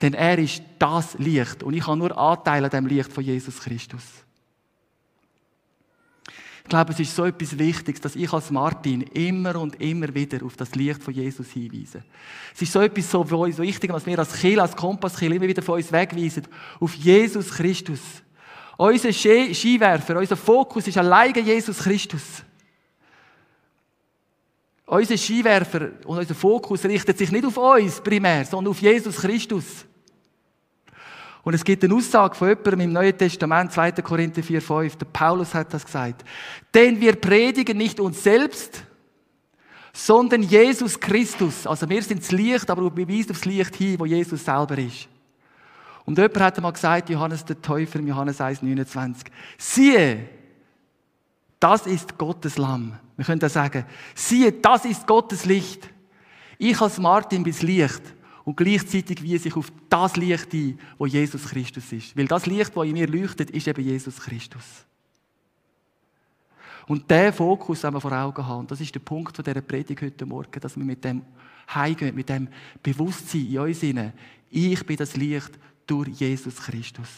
Denn 0.00 0.14
er 0.14 0.38
ist 0.38 0.62
das 0.78 1.18
Licht 1.18 1.62
und 1.62 1.74
ich 1.74 1.86
habe 1.86 1.96
nur 1.96 2.16
Anteil 2.16 2.64
an 2.64 2.70
dem 2.70 2.86
Licht 2.86 3.12
von 3.12 3.24
Jesus 3.24 3.60
Christus. 3.60 4.21
Ich 6.64 6.68
glaube, 6.68 6.92
es 6.92 7.00
ist 7.00 7.14
so 7.14 7.24
etwas 7.24 7.58
Wichtiges, 7.58 8.00
dass 8.00 8.16
ich 8.16 8.32
als 8.32 8.50
Martin 8.50 9.02
immer 9.02 9.56
und 9.56 9.80
immer 9.80 10.14
wieder 10.14 10.44
auf 10.44 10.56
das 10.56 10.74
Licht 10.74 11.02
von 11.02 11.12
Jesus 11.12 11.48
hinweise. 11.50 12.04
Es 12.54 12.62
ist 12.62 12.72
so 12.72 12.80
etwas 12.80 13.10
so 13.10 13.28
wichtig, 13.28 13.90
dass 13.90 14.06
wir 14.06 14.18
als 14.18 14.34
Kiel, 14.34 14.60
als 14.60 14.76
Kompasskiel 14.76 15.32
immer 15.32 15.48
wieder 15.48 15.62
von 15.62 15.76
uns 15.76 15.92
wegweisen 15.92 16.46
auf 16.80 16.94
Jesus 16.94 17.50
Christus. 17.50 18.00
Unser 18.76 19.12
Skiwerfer, 19.12 20.16
unser 20.16 20.36
Fokus 20.36 20.86
ist 20.86 20.96
alleine 20.96 21.40
Jesus 21.40 21.78
Christus. 21.78 22.42
Unser 24.86 25.16
Skiwerfer 25.16 25.90
und 26.04 26.18
unser 26.18 26.34
Fokus 26.34 26.84
richtet 26.84 27.18
sich 27.18 27.30
nicht 27.32 27.44
auf 27.44 27.56
uns 27.56 28.00
primär, 28.00 28.44
sondern 28.44 28.70
auf 28.70 28.80
Jesus 28.80 29.16
Christus. 29.16 29.84
Und 31.44 31.54
es 31.54 31.64
gibt 31.64 31.82
eine 31.82 31.94
Aussage 31.94 32.36
von 32.36 32.48
jemandem 32.48 32.80
im 32.80 32.92
Neuen 32.92 33.18
Testament, 33.18 33.72
2. 33.72 33.92
Korinther 33.92 34.42
4, 34.42 34.62
5. 34.62 34.96
Der 34.96 35.06
Paulus 35.06 35.54
hat 35.54 35.74
das 35.74 35.84
gesagt. 35.84 36.24
Denn 36.72 37.00
wir 37.00 37.16
predigen 37.16 37.76
nicht 37.76 37.98
uns 37.98 38.22
selbst, 38.22 38.84
sondern 39.92 40.42
Jesus 40.42 40.98
Christus. 40.98 41.66
Also 41.66 41.88
wir 41.88 42.02
sind 42.02 42.22
das 42.22 42.30
Licht, 42.30 42.70
aber 42.70 42.96
wir 42.96 43.08
weisen 43.08 43.32
aufs 43.32 43.44
Licht 43.44 43.74
hin, 43.74 43.98
wo 43.98 44.06
Jesus 44.06 44.44
selber 44.44 44.78
ist. 44.78 45.08
Und 46.04 46.18
jemand 46.18 46.40
hat 46.40 46.56
einmal 46.56 46.72
gesagt, 46.72 47.10
Johannes 47.10 47.44
der 47.44 47.60
Täufer 47.60 47.98
im 47.98 48.06
Johannes 48.06 48.40
1, 48.40 48.62
29. 48.62 49.26
Siehe, 49.58 50.28
das 51.60 51.86
ist 51.86 52.18
Gottes 52.18 52.56
Lamm. 52.56 52.98
Wir 53.16 53.24
können 53.24 53.40
da 53.40 53.48
sagen, 53.48 53.84
siehe, 54.14 54.52
das 54.52 54.84
ist 54.84 55.06
Gottes 55.06 55.44
Licht. 55.44 55.88
Ich 56.58 56.80
als 56.80 56.98
Martin 56.98 57.42
bin 57.42 57.52
das 57.52 57.62
Licht 57.62 58.02
und 58.44 58.56
gleichzeitig 58.56 59.22
wiese 59.22 59.48
ich 59.48 59.56
auf 59.56 59.72
das 59.88 60.16
Licht 60.16 60.52
ein, 60.52 60.78
wo 60.98 61.06
Jesus 61.06 61.44
Christus 61.44 61.92
ist. 61.92 62.16
Weil 62.16 62.26
das 62.26 62.46
Licht, 62.46 62.76
das 62.76 62.84
in 62.84 62.92
mir 62.92 63.06
leuchtet, 63.06 63.50
ist 63.50 63.68
eben 63.68 63.84
Jesus 63.84 64.18
Christus. 64.18 64.84
Und 66.88 67.08
der 67.08 67.32
Fokus 67.32 67.84
haben 67.84 67.94
wir 67.94 68.00
vor 68.00 68.12
Augen 68.12 68.44
haben. 68.44 68.66
Das 68.66 68.80
ist 68.80 68.94
der 68.94 69.00
Punkt 69.00 69.36
von 69.36 69.44
dieser 69.44 69.60
Predigt 69.60 70.02
heute 70.02 70.26
Morgen, 70.26 70.60
dass 70.60 70.76
wir 70.76 70.84
mit 70.84 71.04
dem 71.04 71.22
heimgehen, 71.72 72.14
mit 72.14 72.28
dem 72.28 72.48
Bewusstsein 72.82 73.46
in 73.46 73.58
uns 73.60 73.80
hinein. 73.80 74.12
Ich 74.50 74.84
bin 74.84 74.96
das 74.96 75.16
Licht 75.16 75.52
durch 75.86 76.08
Jesus 76.08 76.56
Christus. 76.56 77.08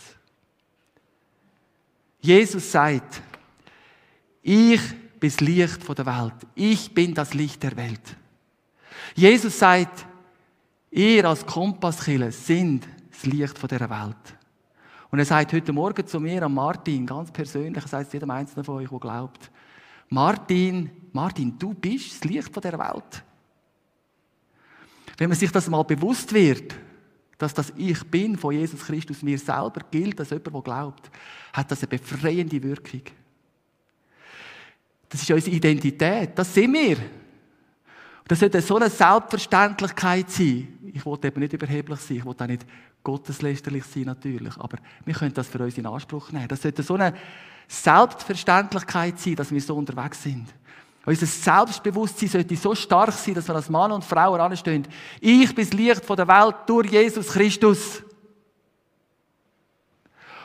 Jesus 2.20 2.70
sagt, 2.70 3.22
ich 4.42 4.80
bin 5.18 5.30
das 5.30 5.40
Licht 5.40 5.98
der 5.98 6.06
Welt. 6.06 6.34
Ich 6.54 6.92
bin 6.92 7.14
das 7.14 7.32
Licht 7.32 7.62
der 7.62 7.76
Welt. 7.76 8.16
Jesus 9.14 9.58
sagt, 9.58 10.06
Ihr 10.94 11.24
als 11.24 11.44
Kompasskiller 11.44 12.30
sind 12.30 12.86
das 13.10 13.26
Licht 13.26 13.58
von 13.58 13.68
dieser 13.68 13.90
Welt. 13.90 14.38
Und 15.10 15.18
er 15.18 15.24
sagt 15.24 15.52
heute 15.52 15.72
Morgen 15.72 16.06
zu 16.06 16.20
mir, 16.20 16.40
an 16.44 16.54
Martin, 16.54 17.04
ganz 17.04 17.32
persönlich, 17.32 17.82
er 17.82 17.88
sagt 17.88 18.06
es 18.06 18.12
jedem 18.12 18.30
Einzelnen 18.30 18.64
von 18.64 18.76
euch, 18.76 18.88
der 18.88 19.00
glaubt, 19.00 19.50
Martin, 20.08 20.88
Martin, 21.12 21.58
du 21.58 21.74
bist 21.74 22.14
das 22.14 22.30
Licht 22.30 22.54
von 22.54 22.62
der 22.62 22.78
Welt. 22.78 23.24
Wenn 25.18 25.30
man 25.30 25.36
sich 25.36 25.50
das 25.50 25.68
mal 25.68 25.82
bewusst 25.82 26.32
wird, 26.32 26.76
dass 27.38 27.52
das 27.52 27.72
Ich 27.76 28.04
bin 28.04 28.38
von 28.38 28.54
Jesus 28.54 28.84
Christus 28.84 29.20
mir 29.20 29.38
selber 29.38 29.80
gilt, 29.90 30.20
als 30.20 30.30
jemand, 30.30 30.54
der 30.54 30.62
glaubt, 30.62 31.10
hat 31.54 31.72
das 31.72 31.80
eine 31.80 31.88
befreiende 31.88 32.62
Wirkung. 32.62 33.02
Das 35.08 35.22
ist 35.22 35.30
unsere 35.32 35.56
Identität, 35.56 36.38
das 36.38 36.54
sind 36.54 36.72
wir. 36.72 36.98
Das 38.26 38.40
sollte 38.40 38.60
so 38.62 38.76
eine 38.76 38.88
Selbstverständlichkeit 38.88 40.30
sein. 40.30 40.78
Ich 40.92 41.04
wollte 41.04 41.28
eben 41.28 41.40
nicht 41.40 41.52
überheblich 41.52 42.00
sein, 42.00 42.16
ich 42.18 42.24
wollte 42.24 42.44
auch 42.44 42.48
nicht 42.48 42.66
gotteslästerlich 43.02 43.84
sein, 43.84 44.04
natürlich. 44.04 44.56
Aber 44.56 44.78
wir 45.04 45.14
können 45.14 45.34
das 45.34 45.48
für 45.48 45.58
uns 45.58 45.76
in 45.76 45.86
Anspruch 45.86 46.32
nehmen. 46.32 46.48
Das 46.48 46.62
sollte 46.62 46.82
so 46.82 46.94
eine 46.94 47.14
Selbstverständlichkeit 47.68 49.18
sein, 49.18 49.36
dass 49.36 49.50
wir 49.50 49.60
so 49.60 49.76
unterwegs 49.76 50.22
sind. 50.22 50.46
Unser 51.06 51.26
Selbstbewusstsein 51.26 52.28
sollte 52.30 52.56
so 52.56 52.74
stark 52.74 53.12
sein, 53.12 53.34
dass 53.34 53.46
wir 53.46 53.54
als 53.54 53.68
Mann 53.68 53.92
und 53.92 54.04
Frau 54.04 54.34
anstehen. 54.34 54.88
Ich 55.20 55.54
bin 55.54 55.64
das 55.64 55.74
Licht 55.74 56.08
der 56.08 56.28
Welt 56.28 56.56
durch 56.66 56.90
Jesus 56.90 57.28
Christus. 57.28 58.02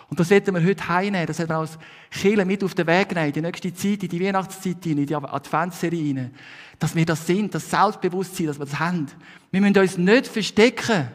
Und 0.10 0.20
das 0.20 0.30
werden 0.32 0.56
wir 0.56 0.64
heute 0.64 0.88
heimnehmen, 0.88 1.28
das 1.28 1.38
werden 1.38 1.50
wir 1.50 1.58
als 1.58 1.78
Kirche 2.10 2.44
mit 2.44 2.64
auf 2.64 2.74
den 2.74 2.88
Weg 2.88 3.14
nehmen, 3.14 3.28
in 3.28 3.34
die 3.34 3.42
nächste 3.42 3.74
Zeit, 3.74 4.04
in 4.04 4.10
die 4.10 4.26
Weihnachtszeit 4.26 4.86
in 4.86 5.06
die 5.06 5.16
Adventsserie 5.16 6.16
rein. 6.16 6.34
Dass 6.80 6.96
wir 6.96 7.06
das 7.06 7.28
sind, 7.28 7.54
das 7.54 7.70
Selbstbewusstsein, 7.70 8.48
dass 8.48 8.58
wir 8.58 8.66
das 8.66 8.80
haben. 8.80 9.06
Wir 9.52 9.62
müssen 9.62 9.78
uns 9.78 9.98
nicht 9.98 10.28
verstecken. 10.28 11.10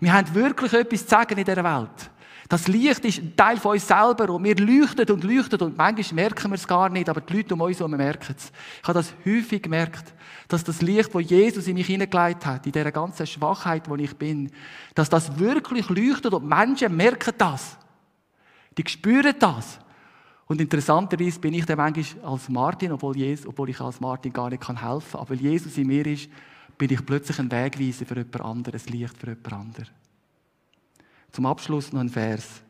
Wir 0.00 0.12
haben 0.12 0.34
wirklich 0.34 0.72
etwas 0.72 1.02
zu 1.04 1.08
sagen 1.08 1.38
in 1.38 1.44
dieser 1.44 1.62
Welt. 1.62 2.10
Das 2.48 2.66
Licht 2.66 3.04
ist 3.04 3.18
ein 3.18 3.36
Teil 3.36 3.58
von 3.58 3.72
uns 3.72 3.86
selber 3.86 4.28
und 4.30 4.42
wir 4.42 4.56
leuchten 4.56 5.08
und 5.08 5.22
leuchten 5.22 5.60
und 5.60 5.78
manchmal 5.78 6.24
merken 6.24 6.50
wir 6.50 6.56
es 6.56 6.66
gar 6.66 6.88
nicht, 6.88 7.08
aber 7.08 7.20
die 7.20 7.36
Leute 7.36 7.54
um 7.54 7.60
uns 7.60 7.78
herum 7.78 7.92
merken 7.92 8.34
es. 8.36 8.50
Ich 8.82 8.88
habe 8.88 8.98
das 8.98 9.14
häufig 9.24 9.62
gemerkt, 9.62 10.12
dass 10.48 10.64
das 10.64 10.82
Licht, 10.82 11.14
das 11.14 11.30
Jesus 11.30 11.68
in 11.68 11.74
mich 11.74 11.86
hineingelegt 11.86 12.44
hat, 12.44 12.66
in 12.66 12.72
dieser 12.72 12.90
ganzen 12.90 13.24
Schwachheit, 13.24 13.88
wo 13.88 13.94
ich 13.94 14.16
bin, 14.16 14.50
dass 14.96 15.08
das 15.08 15.38
wirklich 15.38 15.88
leuchtet 15.90 16.34
und 16.34 16.44
Menschen 16.44 16.96
merken 16.96 17.34
das. 17.38 17.78
Die 18.76 18.84
spüren 18.86 19.34
das. 19.38 19.78
Und 20.46 20.60
interessanterweise 20.60 21.38
bin 21.38 21.54
ich 21.54 21.64
dann 21.64 21.76
manchmal 21.76 22.24
als 22.24 22.48
Martin, 22.48 22.92
obwohl, 22.92 23.16
Jesus, 23.16 23.46
obwohl 23.46 23.70
ich 23.70 23.80
als 23.80 24.00
Martin 24.00 24.32
gar 24.32 24.50
nicht 24.50 24.66
helfen 24.66 24.82
kann, 25.12 25.20
aber 25.20 25.30
weil 25.30 25.40
Jesus 25.40 25.78
in 25.78 25.86
mir 25.86 26.04
ist, 26.06 26.28
bin 26.76 26.90
ich 26.90 27.04
plötzlich 27.04 27.38
ein 27.38 27.50
Wegweiser 27.50 28.06
für 28.06 28.16
jemand 28.16 28.40
anderes, 28.40 28.86
ein 28.86 28.92
Licht 28.92 29.16
für 29.16 29.28
jemand 29.28 29.52
anderes. 29.52 29.88
Zum 31.30 31.46
Abschluss 31.46 31.92
noch 31.92 32.00
ein 32.00 32.08
Vers. 32.08 32.62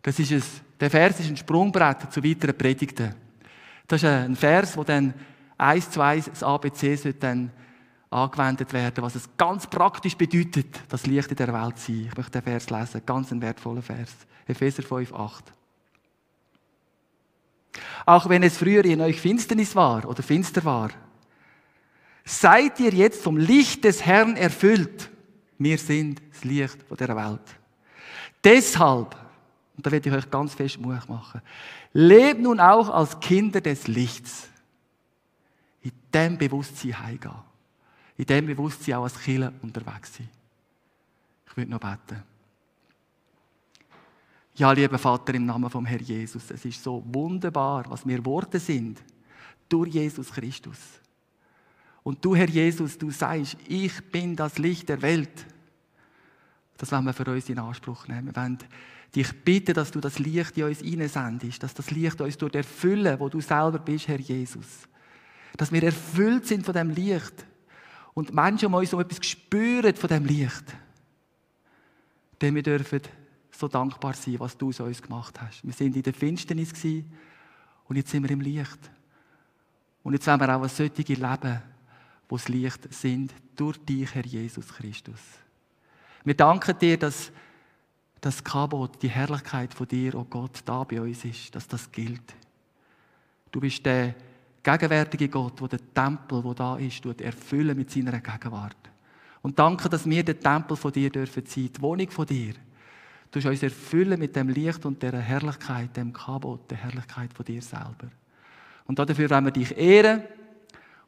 Das 0.00 0.18
ist 0.18 0.32
ein, 0.32 0.42
der 0.80 0.90
Vers 0.90 1.20
ist 1.20 1.28
ein 1.28 1.36
Sprungbrett 1.36 2.12
zu 2.12 2.22
weiteren 2.22 2.56
Predigten. 2.56 3.14
Das 3.86 4.02
ist 4.02 4.08
ein 4.08 4.36
Vers, 4.36 4.76
wo 4.76 4.84
dann 4.84 5.12
eins 5.58 5.90
zu 5.90 6.00
eins 6.00 6.26
das 6.26 6.42
ABC 6.42 6.96
sollte 6.96 7.18
dann 7.18 7.50
angewendet 8.10 8.72
werden, 8.72 9.02
was 9.02 9.16
es 9.16 9.28
ganz 9.36 9.66
praktisch 9.66 10.16
bedeutet, 10.16 10.80
das 10.88 11.06
Licht 11.06 11.30
in 11.30 11.36
der 11.36 11.52
Welt 11.52 11.78
zu 11.78 11.92
sein. 11.92 12.06
Ich 12.08 12.16
möchte 12.16 12.40
den 12.40 12.42
Vers 12.42 12.70
lesen, 12.70 13.02
ganz 13.04 13.32
ein 13.32 13.42
wertvoller 13.42 13.82
Vers. 13.82 14.14
Epheser 14.46 14.82
5, 14.82 15.12
8. 15.12 15.52
Auch 18.06 18.28
wenn 18.28 18.42
es 18.42 18.56
früher 18.56 18.84
in 18.84 19.00
euch 19.00 19.20
Finsternis 19.20 19.74
war 19.74 20.08
oder 20.08 20.22
finster 20.22 20.64
war, 20.64 20.90
seid 22.24 22.78
ihr 22.80 22.92
jetzt 22.92 23.22
vom 23.22 23.36
Licht 23.36 23.84
des 23.84 24.04
Herrn 24.04 24.36
erfüllt. 24.36 25.10
Wir 25.58 25.78
sind 25.78 26.22
das 26.32 26.44
Licht 26.44 26.78
der 26.98 27.16
Welt. 27.16 27.40
Deshalb, 28.44 29.16
und 29.76 29.84
da 29.86 29.90
werde 29.90 30.08
ich 30.08 30.14
euch 30.14 30.30
ganz 30.30 30.54
fest 30.54 30.78
Mut 30.78 31.08
machen, 31.08 31.40
lebt 31.92 32.40
nun 32.40 32.60
auch 32.60 32.88
als 32.88 33.18
Kinder 33.18 33.60
des 33.60 33.88
Lichts. 33.88 34.48
In 35.82 35.92
dem 36.12 36.38
Bewusstsein 36.38 36.98
heimgehen. 37.00 37.34
In 38.16 38.26
dem 38.26 38.46
Bewusstsein 38.46 38.94
auch 38.94 39.04
als 39.04 39.20
Killer 39.20 39.52
unterwegs 39.62 40.16
sein. 40.16 40.28
Ich 41.48 41.56
würde 41.56 41.70
noch 41.70 41.80
beten. 41.80 42.22
Ja, 44.56 44.72
lieber 44.72 44.96
Vater, 44.96 45.34
im 45.34 45.44
Namen 45.44 45.68
vom 45.68 45.84
Herrn 45.84 46.02
Jesus, 46.02 46.50
es 46.50 46.64
ist 46.64 46.82
so 46.82 47.04
wunderbar, 47.12 47.84
was 47.88 48.06
wir 48.06 48.24
Worte 48.24 48.58
sind 48.58 49.02
durch 49.68 49.92
Jesus 49.92 50.32
Christus. 50.32 50.78
Und 52.02 52.24
du, 52.24 52.34
Herr 52.34 52.48
Jesus, 52.48 52.96
du 52.96 53.10
sagst, 53.10 53.58
ich 53.68 54.00
bin 54.10 54.34
das 54.34 54.56
Licht 54.56 54.88
der 54.88 55.02
Welt. 55.02 55.44
Das 56.78 56.90
wollen 56.90 57.04
wir 57.04 57.12
für 57.12 57.30
uns 57.30 57.50
in 57.50 57.58
Anspruch 57.58 58.08
nehmen. 58.08 58.28
Wir 58.28 58.36
wollen 58.36 58.58
dich 59.14 59.30
bitten, 59.44 59.74
dass 59.74 59.90
du 59.90 60.00
das 60.00 60.18
Licht 60.18 60.56
in 60.56 60.64
uns 60.64 60.80
hineinsendest, 60.80 61.62
dass 61.62 61.74
das 61.74 61.90
Licht 61.90 62.18
uns 62.22 62.38
durch 62.38 62.54
erfüllen, 62.54 63.20
wo 63.20 63.28
du 63.28 63.42
selber 63.42 63.78
bist, 63.78 64.08
Herr 64.08 64.20
Jesus. 64.20 64.88
Dass 65.58 65.70
wir 65.70 65.82
erfüllt 65.82 66.46
sind 66.46 66.64
von 66.64 66.74
dem 66.74 66.88
Licht 66.88 67.44
und 68.14 68.32
Menschen 68.32 68.66
um 68.66 68.74
uns 68.74 68.90
so 68.90 69.00
etwas 69.00 69.26
spüren 69.26 69.94
von 69.94 70.08
dem 70.08 70.24
Licht. 70.24 70.64
Denn 72.40 72.54
wir 72.54 72.62
dürfen 72.62 73.02
so 73.58 73.68
dankbar 73.68 74.14
sein, 74.14 74.38
was 74.38 74.56
du 74.56 74.68
aus 74.68 74.80
uns 74.80 75.02
gemacht 75.02 75.40
hast. 75.40 75.64
Wir 75.64 75.72
sind 75.72 75.96
in 75.96 76.02
der 76.02 76.14
Finsternis 76.14 76.72
und 77.88 77.96
jetzt 77.96 78.10
sind 78.10 78.22
wir 78.22 78.30
im 78.30 78.40
Licht. 78.40 78.90
Und 80.02 80.12
jetzt 80.12 80.26
wollen 80.26 80.40
wir 80.40 80.56
auch 80.56 80.62
ein 80.62 80.68
solches 80.68 81.08
Leben, 81.08 81.62
wo 82.28 82.36
das 82.36 82.48
Licht 82.48 82.92
sind, 82.92 83.32
durch 83.56 83.78
dich, 83.78 84.14
Herr 84.14 84.24
Jesus 84.24 84.68
Christus. 84.68 85.20
Wir 86.24 86.34
danken 86.34 86.78
dir, 86.78 86.98
dass 86.98 87.30
das 88.20 88.42
Kabot, 88.42 89.02
die 89.02 89.08
Herrlichkeit 89.08 89.72
von 89.72 89.86
dir, 89.86 90.14
oh 90.14 90.26
Gott, 90.28 90.62
da 90.64 90.84
bei 90.84 91.00
uns 91.00 91.24
ist, 91.24 91.54
dass 91.54 91.68
das 91.68 91.90
gilt. 91.90 92.34
Du 93.52 93.60
bist 93.60 93.86
der 93.86 94.14
gegenwärtige 94.62 95.28
Gott, 95.28 95.60
der 95.60 95.78
den 95.78 95.94
Tempel, 95.94 96.42
wo 96.42 96.52
da 96.52 96.76
ist, 96.76 97.04
erfüllen 97.06 97.76
mit 97.76 97.90
seiner 97.90 98.20
Gegenwart. 98.20 98.76
Und 99.42 99.58
danke, 99.58 99.88
dass 99.88 100.08
wir 100.08 100.24
der 100.24 100.40
Tempel 100.40 100.76
von 100.76 100.92
dir 100.92 101.10
dürfen 101.10 101.46
sein, 101.46 101.70
die 101.72 101.80
Wohnung 101.80 102.10
von 102.10 102.26
dir. 102.26 102.54
Du 103.36 103.46
uns 103.50 103.62
erfüllen 103.62 104.18
mit 104.18 104.34
dem 104.34 104.48
Licht 104.48 104.86
und 104.86 105.02
der 105.02 105.20
Herrlichkeit, 105.20 105.94
dem 105.94 106.10
Kabot, 106.10 106.70
der 106.70 106.78
Herrlichkeit 106.78 107.34
von 107.34 107.44
dir 107.44 107.60
selber. 107.60 108.08
Und 108.86 108.98
dafür 108.98 109.28
wollen 109.28 109.44
wir 109.44 109.50
dich 109.50 109.76
ehren 109.76 110.22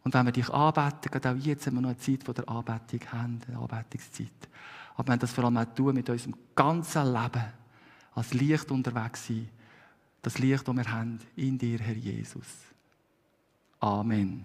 und 0.05 0.13
wenn 0.13 0.27
wir 0.27 0.33
dich 0.33 0.51
anbeten, 0.51 1.11
gerade 1.11 1.31
auch 1.31 1.43
jetzt, 1.43 1.67
wenn 1.67 1.77
wir 1.77 1.81
noch 1.81 1.89
eine 1.89 1.97
Zeit 1.97 2.25
von 2.25 2.35
der 2.35 2.47
Anbetung 2.47 3.01
haben, 3.13 3.41
eine 3.49 3.59
Anbetungszeit. 3.59 4.29
Aber 4.95 5.09
wir 5.09 5.13
haben 5.13 5.21
das 5.21 5.33
vor 5.33 5.45
allem 5.45 5.57
auch 5.57 5.75
tun 5.75 5.95
mit 5.95 6.11
unserem 6.11 6.35
ganzen 6.55 7.07
Leben 7.07 7.45
als 8.15 8.35
Licht 8.35 8.71
unterwegs 8.71 9.27
sein. 9.27 9.49
Das 10.21 10.37
Licht, 10.37 10.69
das 10.69 10.77
wir 10.77 10.93
haben 10.93 11.21
in 11.35 11.57
dir, 11.57 11.79
Herr 11.79 11.97
Jesus. 11.97 12.47
Amen. 13.81 14.45